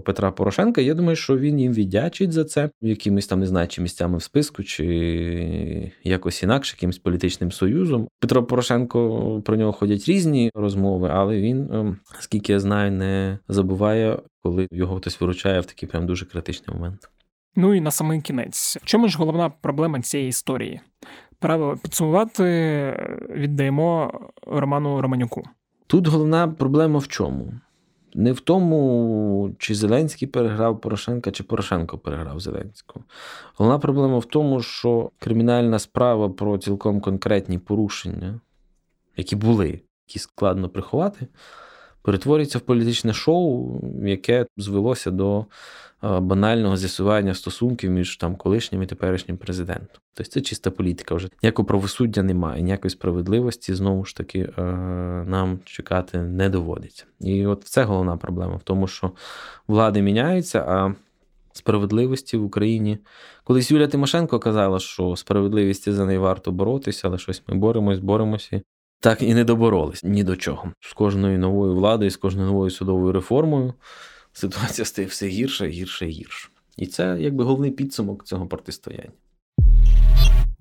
Петра 0.05 0.31
Порошенка. 0.31 0.81
Я 0.81 0.93
думаю, 0.93 1.15
що 1.15 1.37
він 1.37 1.59
їм 1.59 1.73
віддячить 1.73 2.31
за 2.31 2.43
це 2.43 2.69
якимись 2.81 3.27
там 3.27 3.39
не 3.39 3.47
знаю, 3.47 3.67
чи 3.67 3.81
місцями 3.81 4.17
в 4.17 4.23
списку, 4.23 4.63
чи 4.63 5.91
якось 6.03 6.43
інакше, 6.43 6.75
якимось 6.77 6.97
політичним 6.97 7.51
союзом. 7.51 8.07
Петро 8.19 8.43
Порошенко 8.43 9.41
про 9.45 9.55
нього 9.55 9.71
ходять 9.71 10.05
різні 10.07 10.51
розмови, 10.55 11.09
але 11.13 11.41
він, 11.41 11.69
скільки 12.19 12.53
я 12.53 12.59
знаю, 12.59 12.91
не 12.91 13.39
забуває, 13.47 14.19
коли 14.43 14.67
його 14.71 14.97
хтось 14.97 15.21
виручає 15.21 15.59
в 15.59 15.65
такий 15.65 15.89
прям 15.89 16.05
дуже 16.05 16.25
критичний 16.25 16.77
момент. 16.77 17.09
Ну 17.55 17.73
і 17.73 17.81
на 17.81 17.91
самий 17.91 18.21
кінець, 18.21 18.77
в 18.81 18.85
чому 18.85 19.07
ж 19.07 19.17
головна 19.17 19.49
проблема 19.49 20.01
цієї 20.01 20.29
історії? 20.29 20.81
Право 21.39 21.77
підсумувати 21.83 22.43
віддаємо 23.29 24.13
Роману 24.47 25.01
Романюку. 25.01 25.43
Тут 25.87 26.07
головна 26.07 26.47
проблема 26.47 26.99
в 26.99 27.07
чому? 27.07 27.53
Не 28.13 28.31
в 28.31 28.39
тому, 28.39 29.55
чи 29.57 29.75
Зеленський 29.75 30.27
переграв 30.27 30.81
Порошенка, 30.81 31.31
чи 31.31 31.43
Порошенко 31.43 31.97
переграв 31.97 32.39
Зеленського. 32.39 33.05
Головна 33.57 33.79
проблема 33.79 34.17
в 34.19 34.25
тому, 34.25 34.61
що 34.61 35.11
кримінальна 35.19 35.79
справа 35.79 36.29
про 36.29 36.57
цілком 36.57 37.01
конкретні 37.01 37.57
порушення, 37.59 38.39
які 39.17 39.35
були, 39.35 39.81
які 40.07 40.19
складно 40.19 40.69
приховати, 40.69 41.27
перетворюється 42.05 42.57
в 42.57 42.61
політичне 42.61 43.13
шоу, 43.13 43.81
яке 44.03 44.45
звелося 44.57 45.11
до 45.11 45.45
Е, 46.05 46.19
банального 46.19 46.77
з'ясування 46.77 47.33
стосунків 47.33 47.91
між 47.91 48.17
там 48.17 48.35
колишнім 48.35 48.83
і 48.83 48.85
теперішнім 48.85 49.37
президентом. 49.37 50.01
Тобто 50.13 50.31
це 50.31 50.41
чиста 50.41 50.71
політика. 50.71 51.15
Вже 51.15 51.29
ніякого 51.43 51.65
правосуддя 51.65 52.23
немає, 52.23 52.61
ніякої 52.61 52.91
справедливості 52.91 53.73
знову 53.73 54.05
ж 54.05 54.15
таки 54.15 54.39
е, 54.39 54.61
нам 55.27 55.59
чекати 55.65 56.17
не 56.17 56.49
доводиться. 56.49 57.05
І 57.19 57.45
от 57.45 57.63
це 57.63 57.83
головна 57.83 58.17
проблема 58.17 58.55
в 58.55 58.63
тому, 58.63 58.87
що 58.87 59.11
влади 59.67 60.01
міняються, 60.01 60.59
а 60.59 60.93
справедливості 61.53 62.37
в 62.37 62.43
Україні. 62.43 62.97
Колись 63.43 63.71
Юлія 63.71 63.87
Тимошенко 63.87 64.39
казала, 64.39 64.79
що 64.79 65.15
справедливість 65.15 65.91
за 65.91 66.05
неї 66.05 66.19
варто 66.19 66.51
боротися, 66.51 67.07
але 67.07 67.17
щось 67.17 67.43
ми 67.47 67.55
боремось, 67.55 67.99
боремося. 67.99 68.61
Так 69.05 69.21
і 69.21 69.33
не 69.33 69.43
доборолись 69.43 70.03
ні 70.03 70.23
до 70.23 70.35
чого. 70.35 70.71
З 70.79 70.93
кожною 70.93 71.39
новою 71.39 71.75
владою, 71.75 72.11
з 72.11 72.17
кожною 72.17 72.47
новою 72.47 72.71
судовою 72.71 73.11
реформою 73.11 73.73
ситуація 74.33 74.85
стає 74.85 75.07
все 75.07 75.27
гірше, 75.27 75.67
гірше 75.67 76.05
і 76.05 76.09
гірше. 76.09 76.49
І 76.77 76.87
це 76.87 77.17
якби 77.19 77.43
головний 77.43 77.71
підсумок 77.71 78.23
цього 78.23 78.47
протистояння. 78.47 79.11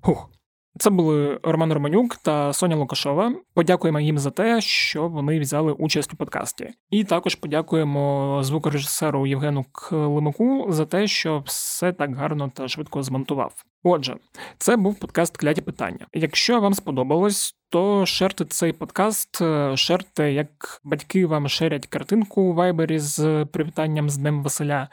Хух. 0.01 0.29
Це 0.79 0.89
були 0.89 1.39
Роман 1.43 1.73
Романюк 1.73 2.15
та 2.15 2.53
Соня 2.53 2.75
Лукашова. 2.75 3.35
Подякуємо 3.53 3.99
їм 3.99 4.17
за 4.17 4.31
те, 4.31 4.61
що 4.61 5.07
вони 5.07 5.39
взяли 5.39 5.71
участь 5.71 6.13
у 6.13 6.17
подкасті. 6.17 6.69
І 6.89 7.03
також 7.03 7.35
подякуємо 7.35 8.39
звукорежисеру 8.43 9.27
Євгену 9.27 9.65
Климаку 9.71 10.65
за 10.69 10.85
те, 10.85 11.07
що 11.07 11.43
все 11.45 11.93
так 11.93 12.15
гарно 12.15 12.51
та 12.55 12.67
швидко 12.67 13.03
змонтував. 13.03 13.53
Отже, 13.87 14.15
це 14.57 14.77
був 14.77 14.99
подкаст 14.99 15.37
Кляті 15.37 15.61
питання. 15.61 16.07
Якщо 16.13 16.59
вам 16.59 16.73
сподобалось, 16.73 17.55
то 17.69 18.05
шерте 18.05 18.45
цей 18.45 18.73
подкаст, 18.73 19.41
е, 19.41 19.77
шерте, 19.77 20.33
як 20.33 20.81
батьки 20.83 21.25
вам 21.25 21.49
шерять 21.49 21.87
картинку 21.87 22.41
у 22.41 22.53
вайбері 22.53 22.99
з 22.99 23.45
привітанням 23.45 24.09
з 24.09 24.17
Днем 24.17 24.43
Василя, 24.43 24.89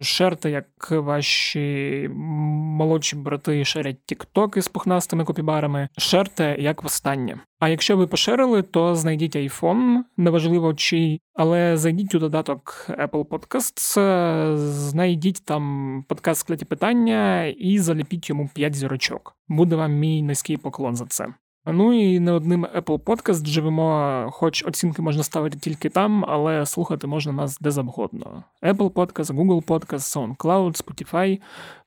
шерте, 0.00 0.50
як 0.50 0.90
ваші 0.90 2.08
молодші 2.14 3.16
брати 3.16 3.64
шерять 3.64 4.06
тіктоки 4.06 4.62
з 4.62 4.68
пухнастими 4.68 5.24
копібарами, 5.24 5.88
шерте 5.98 6.56
як 6.58 6.82
востаннє. 6.82 7.40
А 7.64 7.68
якщо 7.68 7.96
ви 7.96 8.06
поширили, 8.06 8.62
то 8.62 8.94
знайдіть 8.94 9.36
iPhone, 9.36 9.98
неважливо 10.16 10.74
чий, 10.74 11.20
але 11.34 11.76
зайдіть 11.76 12.14
у 12.14 12.18
додаток 12.18 12.86
Apple 12.88 13.24
Podcasts, 13.24 14.56
знайдіть 14.56 15.44
там 15.44 16.04
подкаст 16.08 16.40
скляті 16.40 16.64
питання 16.64 17.44
і 17.44 17.78
заліпіть 17.78 18.28
йому 18.28 18.50
5 18.54 18.74
зірочок. 18.74 19.36
Буде 19.48 19.76
вам 19.76 19.92
мій 19.92 20.22
низький 20.22 20.56
поклон 20.56 20.96
за 20.96 21.06
це. 21.06 21.26
Ну 21.66 21.92
і 21.92 22.20
не 22.20 22.32
одним 22.32 22.66
Apple 22.66 22.98
Podcast 22.98 23.46
живемо, 23.46 24.28
хоч 24.32 24.64
оцінки 24.64 25.02
можна 25.02 25.22
ставити 25.22 25.58
тільки 25.58 25.88
там, 25.88 26.24
але 26.28 26.66
слухати 26.66 27.06
можна 27.06 27.32
нас 27.32 27.58
де 27.58 27.70
завгодно. 27.70 28.44
Apple 28.62 28.90
Podcast, 28.90 29.24
Google 29.24 29.64
Podcast, 29.64 30.36
SoundCloud, 30.36 30.84
Spotify, 30.84 31.40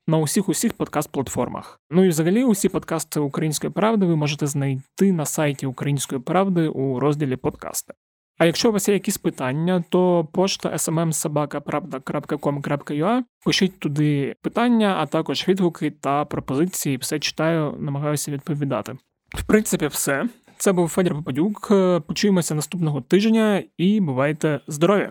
на 0.07 0.17
усіх 0.17 0.49
усіх 0.49 0.73
подкаст-платформах. 0.73 1.79
Ну 1.91 2.05
і 2.05 2.09
взагалі 2.09 2.43
усі 2.43 2.69
подкасти 2.69 3.19
Української 3.19 3.73
правди 3.73 4.05
ви 4.05 4.15
можете 4.15 4.47
знайти 4.47 5.13
на 5.13 5.25
сайті 5.25 5.65
Української 5.65 6.21
правди 6.21 6.67
у 6.67 6.99
розділі 6.99 7.35
подкасти. 7.35 7.93
А 8.37 8.45
якщо 8.45 8.69
у 8.69 8.71
вас 8.71 8.87
є 8.87 8.93
якісь 8.93 9.17
питання, 9.17 9.83
то 9.89 10.27
пошта 10.31 10.69
smmsobaka.pravda.com.ua, 10.69 13.23
пишіть 13.45 13.79
туди 13.79 14.35
питання, 14.41 14.95
а 14.99 15.05
також 15.05 15.47
відгуки 15.47 15.91
та 15.91 16.25
пропозиції. 16.25 16.97
Все 16.97 17.19
читаю, 17.19 17.75
намагаюся 17.79 18.31
відповідати. 18.31 18.97
В 19.35 19.43
принципі, 19.43 19.87
все. 19.87 20.25
Це 20.57 20.71
був 20.71 20.89
Федір 20.89 21.13
Попадюк. 21.13 21.71
Почуємося 22.07 22.55
наступного 22.55 23.01
тижня 23.01 23.63
і 23.77 23.99
бувайте 23.99 24.59
здорові! 24.67 25.09